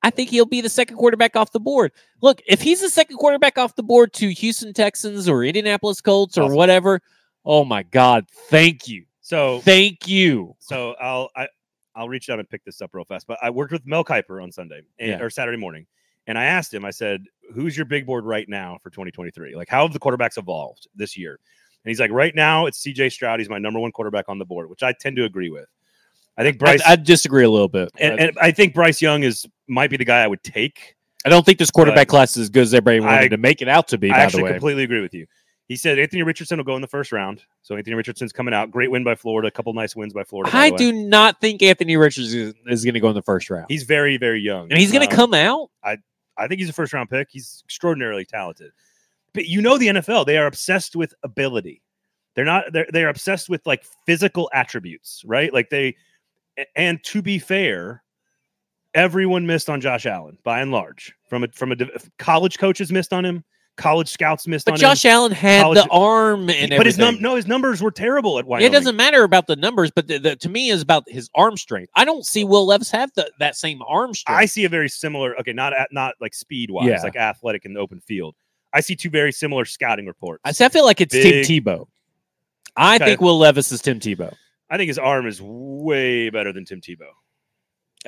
[0.01, 1.91] I think he'll be the second quarterback off the board.
[2.21, 6.37] Look, if he's the second quarterback off the board to Houston Texans or Indianapolis Colts
[6.37, 6.55] or Awesome.
[6.55, 7.01] whatever,
[7.43, 9.03] oh my God, thank you.
[9.21, 10.55] So Thank you.
[10.59, 11.47] So I'll I,
[11.95, 13.27] I'll reach out and pick this up real fast.
[13.27, 15.19] But I worked with Mel Kiper on Sunday and, Yeah.
[15.19, 15.87] or Saturday morning,
[16.27, 16.85] and I asked him.
[16.85, 19.55] I said, "Who's your big board right now for 2023?
[19.55, 21.31] Like, how have the quarterbacks evolved this year?"
[21.83, 23.09] And he's like, "Right now, it's C.J.
[23.09, 23.39] Stroud.
[23.39, 25.67] He's my number one quarterback on the board, which I tend to agree with.
[26.37, 27.89] I think Bryce, I disagree a little bit.
[27.97, 30.95] and, and I think Bryce Young is might be the guy I would take.
[31.25, 33.61] I don't think this quarterback class is as good as everybody wanted I- to make
[33.61, 34.09] it out to be.
[34.09, 35.27] I by the actually completely agree with you."
[35.67, 37.41] He said Anthony Richardson will go in the first round.
[37.63, 38.69] So Anthony Richardson's coming out.
[38.69, 39.47] Great win by Florida.
[39.47, 40.51] A couple nice wins by Florida.
[40.51, 43.49] by I do not think Anthony Richardson is, is going to go in the first
[43.49, 44.69] round, He's very, very young.
[44.71, 45.71] and he's going to Um, come out.
[45.83, 45.97] I
[46.47, 47.29] think he's a first round pick.
[47.31, 48.71] He's extraordinarily talented.
[49.33, 51.81] But you know the NFL, they are obsessed with ability.
[52.35, 55.53] They're not they're they're obsessed with like physical attributes, right?
[55.53, 55.95] Like they
[56.75, 58.03] and to be fair,
[58.93, 61.13] everyone missed on Josh Allen by and large.
[61.29, 61.77] From a from a
[62.19, 63.43] college coaches missed on him,
[63.77, 65.11] college scouts missed But on Josh him.
[65.11, 68.45] Allen had college- the arm and but his num- no his numbers were terrible at
[68.45, 68.67] Wyoming.
[68.67, 71.57] It doesn't matter about the numbers, but the, the, to me is about his arm
[71.57, 71.91] strength.
[71.95, 74.39] I don't see Will Levis have the, that same arm strength.
[74.39, 77.01] I see a very similar, okay, not at not like speed wise, Yeah.
[77.01, 78.35] like athletic in the open field.
[78.73, 80.41] I see two very similar scouting reports.
[80.45, 81.87] I, see, I feel like it's Big- Tim Tebow.
[82.77, 83.05] I Okay.
[83.05, 84.33] think Will Levis is Tim Tebow.
[84.69, 87.07] I think his arm is way better than Tim Tebow.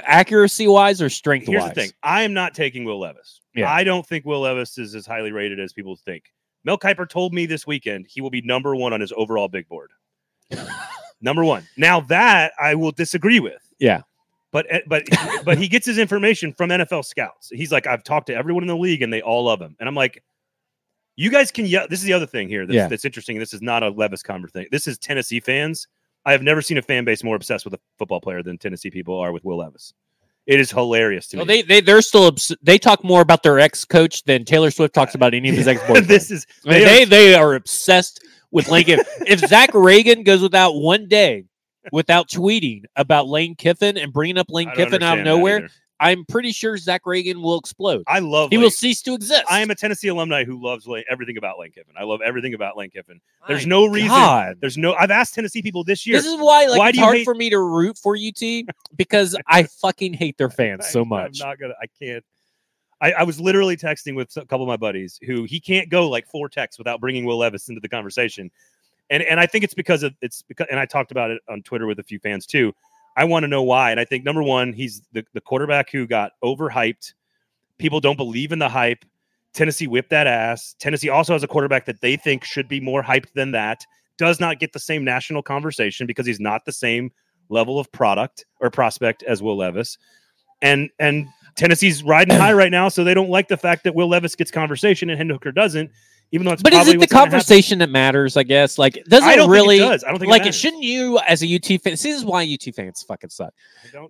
[0.03, 1.73] Accuracy wise or strength Here's wise?
[1.73, 3.41] the thing: I am not taking Will Levis.
[3.55, 3.71] Yeah.
[3.71, 6.31] I don't think Will Levis is as highly rated as people think.
[6.63, 9.67] Mel Kiper told me this weekend he will be number one on his overall big
[9.67, 9.91] board.
[11.21, 11.67] number one.
[11.77, 13.61] Now that I will disagree with.
[13.79, 14.01] Yeah.
[14.51, 15.05] But eh, but
[15.45, 17.49] but he gets his information from NFL scouts.
[17.49, 19.75] He's like, I've talked to everyone in the league and they all love him.
[19.79, 20.23] And I'm like,
[21.15, 21.87] you guys can yell.
[21.89, 22.87] This is the other thing here that's, Yeah.
[22.87, 23.39] that's interesting.
[23.39, 24.67] This is not a Levis conver thing.
[24.71, 25.87] This is Tennessee fans.
[26.27, 28.91] I have never seen a fan base more obsessed with a football player than Tennessee
[28.91, 29.93] people are with Will Levis.
[30.45, 31.61] It is hilarious to Well, me.
[31.61, 34.93] they they they're still obs- they talk more about their ex coach than Taylor Swift
[34.93, 36.07] talks about any of his ex boyfriends.
[36.07, 39.05] this is I mean, they they are- they are obsessed with Lane Kiffin.
[39.27, 41.45] if Zach Reagan goes without one day
[41.91, 45.69] without tweeting about Lane Kiffin and bringing up Lane Kiffin out of nowhere.
[45.99, 48.03] I'm pretty sure Zach Reagan will explode.
[48.07, 48.51] I love.
[48.51, 48.63] He Lane.
[48.65, 49.43] will cease to exist.
[49.49, 51.93] I am a Tennessee alumni who loves Lane, everything about Lane Kiffin.
[51.97, 53.19] I love everything about Lane Kiffin.
[53.47, 54.09] There's My no reason.
[54.09, 54.57] God.
[54.61, 54.93] There's no.
[54.93, 56.17] I've asked Tennessee people this year.
[56.17, 58.15] This is why, like, Why it's do you hard hate- for me to root for
[58.15, 61.41] UT because I fucking hate their fans so I'm- much.
[61.41, 61.73] I'm not gonna.
[61.81, 62.23] I can't.
[62.99, 66.09] I, I was literally texting with a couple of my buddies who he can't go
[66.09, 68.49] like four texts without bringing Will Levis into the conversation,
[69.09, 71.61] and and I think it's because of it's because and I talked about it on
[71.63, 72.73] Twitter with a few fans too.
[73.17, 76.07] I want to know why, and I think number one, he's the the quarterback who
[76.07, 77.13] got overhyped.
[77.79, 79.03] People don't believe in the hype.
[79.53, 80.75] Tennessee whipped that ass.
[80.79, 83.85] Tennessee also has a quarterback that they think should be more hyped than that.
[84.17, 87.11] Does not get the same national conversation because he's not the same
[87.49, 89.97] level of product or prospect as Will Levis.
[90.61, 94.07] And and Tennessee's riding high right now, so they don't like the fact that Will
[94.07, 95.89] Levis gets conversation and Hendon Hooker doesn't,
[96.31, 97.31] even though it's but is it the what's gonna happen.
[97.31, 98.35] conversation that matters?
[98.35, 98.77] I guess.
[98.77, 99.79] Like, does I it don't really?
[99.79, 100.03] think it does.
[100.03, 101.93] I don't think like, it it shouldn't you as a UT fan?
[101.93, 103.53] This is why UT fans fucking suck.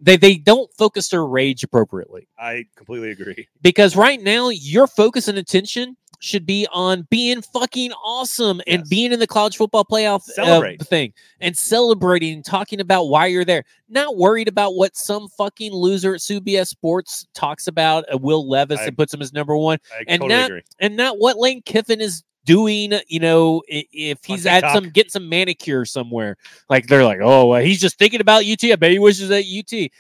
[0.02, 3.48] They they don't focus their rage appropriately I completely agree.
[3.62, 8.88] because right now your focus and attention should be on being fucking awesome and Yes.
[8.90, 13.46] being in the college football playoff uh, thing and celebrating and talking about why you're
[13.46, 13.64] there.
[13.88, 18.80] Not worried about what some fucking loser at CBS Sports talks about, uh, Will Levis,
[18.80, 20.62] I- and puts him as number one, I And totally not- agree.
[20.80, 22.94] and not what Lane Kiffin is doing.
[23.08, 26.38] You know, if he's at some getting some manicure somewhere,
[26.70, 28.72] like they're like, oh, well, he's just thinking about UT.
[28.72, 29.92] I bet he wishes at UT.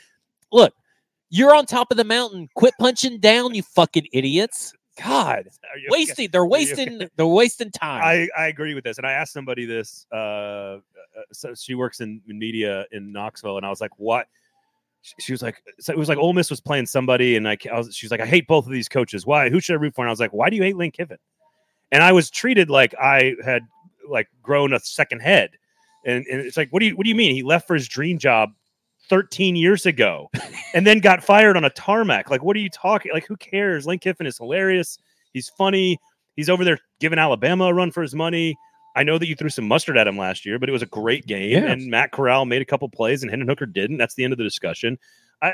[0.51, 0.73] Look,
[1.29, 2.47] you're on top of the mountain.
[2.55, 4.73] Quit punching down, you fucking idiots.
[5.01, 5.45] God,
[5.77, 5.87] you okay?
[5.89, 6.29] wasting.
[6.31, 7.09] They're wasting.
[7.15, 8.01] They're wasting time.
[8.03, 10.05] I, I agree with this, and I asked somebody this.
[10.11, 10.79] Uh, uh,
[11.31, 14.27] so she works in, in media in Knoxville, and I was like, "What?"
[15.01, 17.57] She, she was like, so "It was like Ole Miss was playing somebody," and I,
[17.71, 19.25] I was, she was like, "I hate both of these coaches.
[19.25, 19.49] Why?
[19.49, 21.17] Who should I root for?" And I was like, "Why do you hate Lane Kiffin?"
[21.91, 23.63] And I was treated like I had
[24.09, 25.51] like grown a second head,
[26.05, 27.35] and, and it's like, "What do you What do you mean?
[27.35, 28.51] He left for his dream job."
[29.09, 30.29] 13 years ago
[30.73, 32.29] and then got fired on a tarmac.
[32.29, 33.11] Like, what are you talking?
[33.13, 33.87] Like, who cares?
[33.87, 34.97] Lane Kiffin is hilarious.
[35.33, 35.99] He's funny.
[36.35, 38.57] He's over there giving Alabama a run for his money.
[38.95, 40.87] I know that you threw some mustard at him last year, but it was a
[40.87, 41.51] great game.
[41.51, 41.71] Yeah.
[41.71, 43.97] And Matt Corral made a couple plays, and Hendon Hooker didn't.
[43.97, 44.97] That's the end of the discussion.
[45.41, 45.53] I,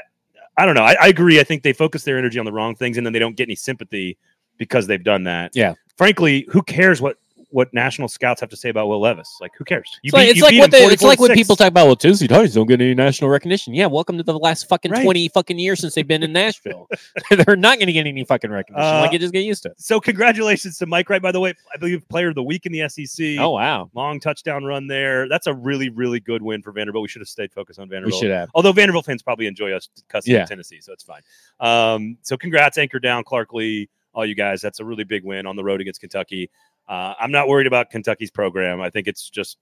[0.57, 0.83] I don't know.
[0.83, 1.39] I, I agree.
[1.39, 3.47] I think they focus their energy on the wrong things, and then they don't get
[3.47, 4.17] any sympathy
[4.57, 5.51] because they've done that.
[5.53, 5.73] Yeah.
[5.97, 7.17] Frankly, who cares what
[7.53, 9.37] what national scouts have to say about Will Levis?
[9.39, 9.99] Like, who cares?
[10.01, 11.95] You it's like, it's like beat what they, it's like when people talk about well,
[11.95, 13.75] Tennessee Titans don't get any national recognition.
[13.75, 15.03] Yeah, welcome to the last fucking Right.
[15.03, 16.89] twenty fucking years since they've been in Nashville.
[17.29, 18.83] They're not going to get any fucking recognition.
[18.95, 19.79] Uh, like you just get used to it.
[19.79, 21.21] So, congratulations to Mike Wright.
[21.21, 23.37] By the way, I believe Player of the Week in the SEC.
[23.39, 25.29] Oh wow, long touchdown run there.
[25.29, 27.03] That's a really, really good win for Vanderbilt.
[27.03, 28.19] We should have stayed focused on we Vanderbilt.
[28.19, 28.49] should have.
[28.55, 30.45] Although Vanderbilt fans probably enjoy us cussing Yeah.
[30.45, 31.21] Tennessee, so it's fine.
[31.59, 34.61] Um, so congrats, Anchor Down, Clark Lea, all you guys.
[34.61, 36.49] That's a really big win on the road against Kentucky.
[36.87, 38.81] Uh, I'm not worried about Kentucky's program.
[38.81, 39.57] I think it's just,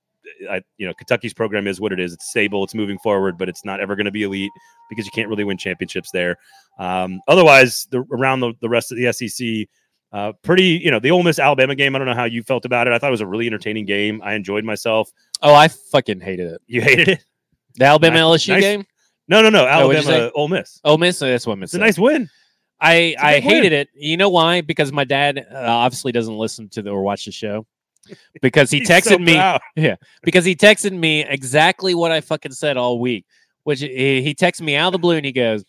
[0.49, 2.13] I, you know, Kentucky's program is what it is.
[2.13, 4.51] It's stable, it's moving forward, but it's not ever going to be elite
[4.89, 6.37] because you can't really win championships there.
[6.79, 9.67] Um, otherwise, the, around the, the rest of the SEC,
[10.13, 11.95] uh, pretty, you know, the Ole Miss Alabama game.
[11.95, 12.93] I don't know how you felt about it.
[12.93, 14.21] I thought it was a really entertaining game.
[14.23, 15.09] I enjoyed myself.
[15.41, 16.61] Oh, I fucking hated it.
[16.67, 17.25] You hated it?
[17.75, 18.85] The Alabama Nice- LSU nice- game.
[19.27, 19.65] No, no, no.
[19.65, 20.13] Oh, what'd you say?
[20.15, 20.81] Alabama, Ole Miss.
[20.83, 21.19] Oh, miss.
[21.19, 21.73] That's what I missed.
[21.73, 22.29] It's a nice win.
[22.81, 23.41] I I win.
[23.43, 23.89] hated it.
[23.93, 24.61] You know why?
[24.61, 27.65] Because my dad uh, obviously doesn't listen to the or watch the show.
[28.41, 29.35] Because he texted so me.
[29.35, 29.61] proud.
[30.23, 33.25] because he texted me exactly what I fucking said all week.
[33.63, 35.63] Which he, he texted me out of the blue and he goes,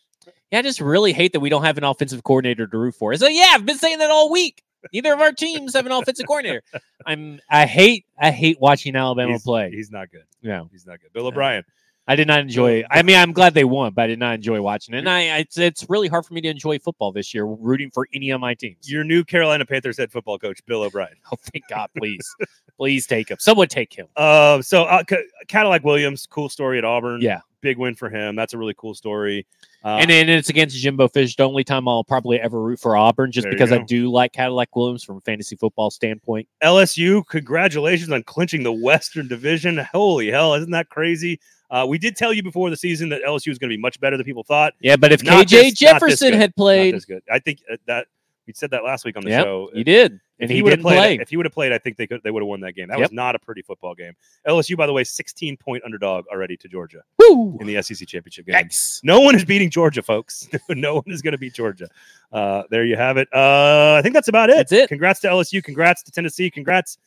[0.50, 3.12] "Yeah, I just really hate that we don't have an offensive coordinator to root for."
[3.12, 4.62] I said, "Yeah, I've been saying that all week.
[4.92, 6.62] Neither of our teams have an offensive coordinator.
[7.06, 9.70] I'm I hate I hate watching Alabama He's- play.
[9.70, 10.24] He's not good.
[10.42, 11.12] No, He's not good.
[11.12, 11.62] Bill O'Brien.
[12.08, 12.82] I did not enjoy.
[12.90, 14.98] I mean, I'm glad they won, but I did not enjoy watching it.
[14.98, 18.08] And I, it's, it's really hard for me to enjoy football this year, rooting for
[18.12, 18.90] any of my teams.
[18.90, 21.14] Your new Carolina Panthers head football coach, Bill O'Brien.
[21.32, 22.28] Oh, thank God, please,
[22.76, 23.36] please take him.
[23.40, 24.06] Someone take him.
[24.16, 27.20] Uh, so uh, C- Cadillac Williams, cool story at Auburn.
[27.22, 27.40] Yeah.
[27.62, 28.34] big win for him.
[28.36, 29.46] That's a really cool story.
[29.84, 31.36] Uh, and then it's against Jimbo Fish.
[31.36, 34.74] The only time I'll probably ever root for Auburn, just because I do like Cadillac
[34.76, 36.48] Williams from a fantasy football standpoint.
[36.62, 39.78] LSU, congratulations on clinching the Western Division.
[39.92, 41.40] Holy hell, isn't that crazy?
[41.72, 43.98] Uh, we did tell you before the season that LSU was going to be much
[43.98, 44.74] better than people thought.
[44.80, 47.22] Yeah, but if Not KJ this- Jefferson had Not played, this good.
[47.30, 48.06] I think uh, that
[48.46, 49.70] we said that last week on the Yep, show.
[49.72, 51.18] he did, If and he, would've didn't played, play.
[51.22, 52.88] If he would have played, I think they could they would have won that game.
[52.88, 53.10] That Yep.
[53.10, 54.12] was not a pretty football game.
[54.46, 57.56] LSU, by the way, 16 point underdog already to Georgia Woo!
[57.60, 58.54] in the SEC championship game.
[58.56, 59.00] Yikes.
[59.04, 60.48] No one is beating Georgia, folks.
[60.68, 61.88] no one is going to beat Georgia.
[62.32, 63.28] Uh, there you have it.
[63.32, 64.56] Uh, I think that's about it.
[64.56, 64.88] That's it.
[64.88, 65.62] Congrats to LSU.
[65.62, 66.50] Congrats to Tennessee.
[66.50, 66.98] Congrats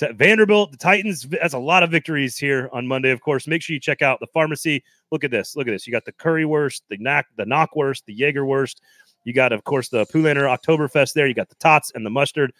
[0.00, 0.72] to Vanderbilt.
[0.72, 1.22] The Titans.
[1.22, 3.10] That's a lot of victories here on Monday.
[3.10, 4.82] Of course, make sure you check out the pharmacy.
[5.10, 5.56] Look at this.
[5.56, 5.86] Look at this.
[5.86, 8.76] You got the currywurst, the knack, the knockwurst, the Jaegerwurst.
[9.24, 11.26] You got, of course, the Poolander Oktoberfest there.
[11.26, 12.52] You got the tots and the mustard.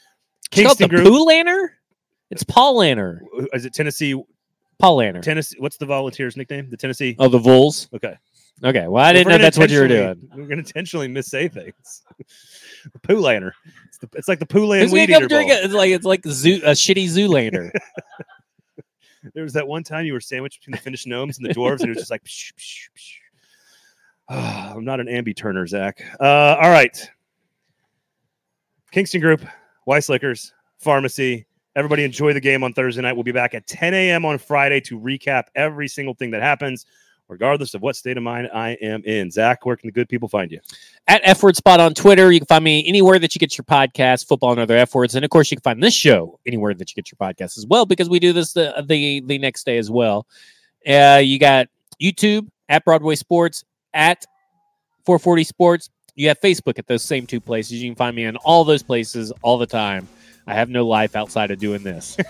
[0.53, 1.13] It's called the Kingston.
[1.13, 1.69] Poolander?
[2.31, 3.21] It's Paulaner.
[3.53, 4.23] Is it Tennessee?
[4.81, 5.23] Paulaner.
[5.23, 5.57] Tennessee.
[5.59, 6.71] What's the Volunteers' nickname?
[6.71, 7.17] The Tennessee.
[7.19, 7.89] Oh, the Vols.
[7.95, 8.17] Okay.
[8.63, 8.89] Okay.
[8.89, 10.29] Well, I didn't know that's what you were doing.
[10.31, 12.03] We're going to intentionally missay things.
[12.93, 13.53] the Poolander.
[13.87, 15.65] It's, the, it's like the Who's weed gonna come drink it?
[15.65, 17.71] It's like it's like zoo, a shitty Zoolander.
[19.35, 21.81] There was that one time you were sandwiched between the Finnish gnomes and the dwarves,
[21.81, 23.17] and it was just like, psh, psh, psh.
[24.33, 26.01] Ah, I'm not an ambi turner, Zach.
[26.21, 27.11] Uh, all right.
[28.93, 29.45] Kingston Group,
[29.87, 31.47] Weiss Liquors, Pharmacy.
[31.75, 33.15] Everybody enjoy the game on Thursday night.
[33.15, 34.25] We'll be back at 10 a.m.
[34.25, 36.87] on Friday to recap every single thing that happens,
[37.31, 39.31] regardless of what state of mind I am in.
[39.31, 40.61] Zach, where can the good people find you?
[41.07, 42.31] At F Word Spot on Twitter.
[42.33, 45.15] You can find me anywhere that you get your podcast, football and other F words.
[45.15, 47.67] And of course, you can find this show anywhere that you get your podcast as
[47.67, 50.27] well, because we do this the the, the next day as well.
[50.87, 51.69] Uh, you got
[52.03, 53.65] YouTube at Broadway Sports,
[53.95, 54.25] at
[55.07, 55.91] 440 Sports.
[56.17, 57.83] You have Facebook at those same two places.
[57.83, 60.09] You can find me in all those places all the time.
[60.47, 62.17] I have no life outside of doing this.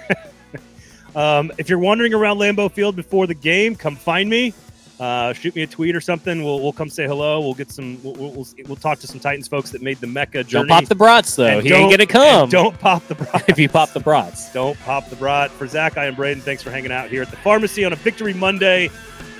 [1.15, 4.55] Um, if you're wandering around Lambeau Field before the game, come find me.
[5.01, 6.45] Uh, shoot me a tweet or something.
[6.45, 7.41] We'll we'll come say hello.
[7.41, 7.99] We'll get some.
[8.03, 10.69] We'll we'll, we'll talk to some Titans folks that made the Mecca journey.
[10.69, 11.47] Don't pop the brats though.
[11.47, 13.49] And He ain't gonna come Don't pop the brat.
[13.49, 14.53] if you pop the brats.
[14.53, 15.51] don't pop the brat.
[15.51, 16.43] For Zach, I am Braden.
[16.43, 18.91] Thanks for hanging out here at the pharmacy on a Victory Monday.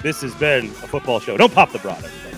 [0.03, 1.37] This has been a football show.
[1.37, 2.30] Don't pop the brat, everybody.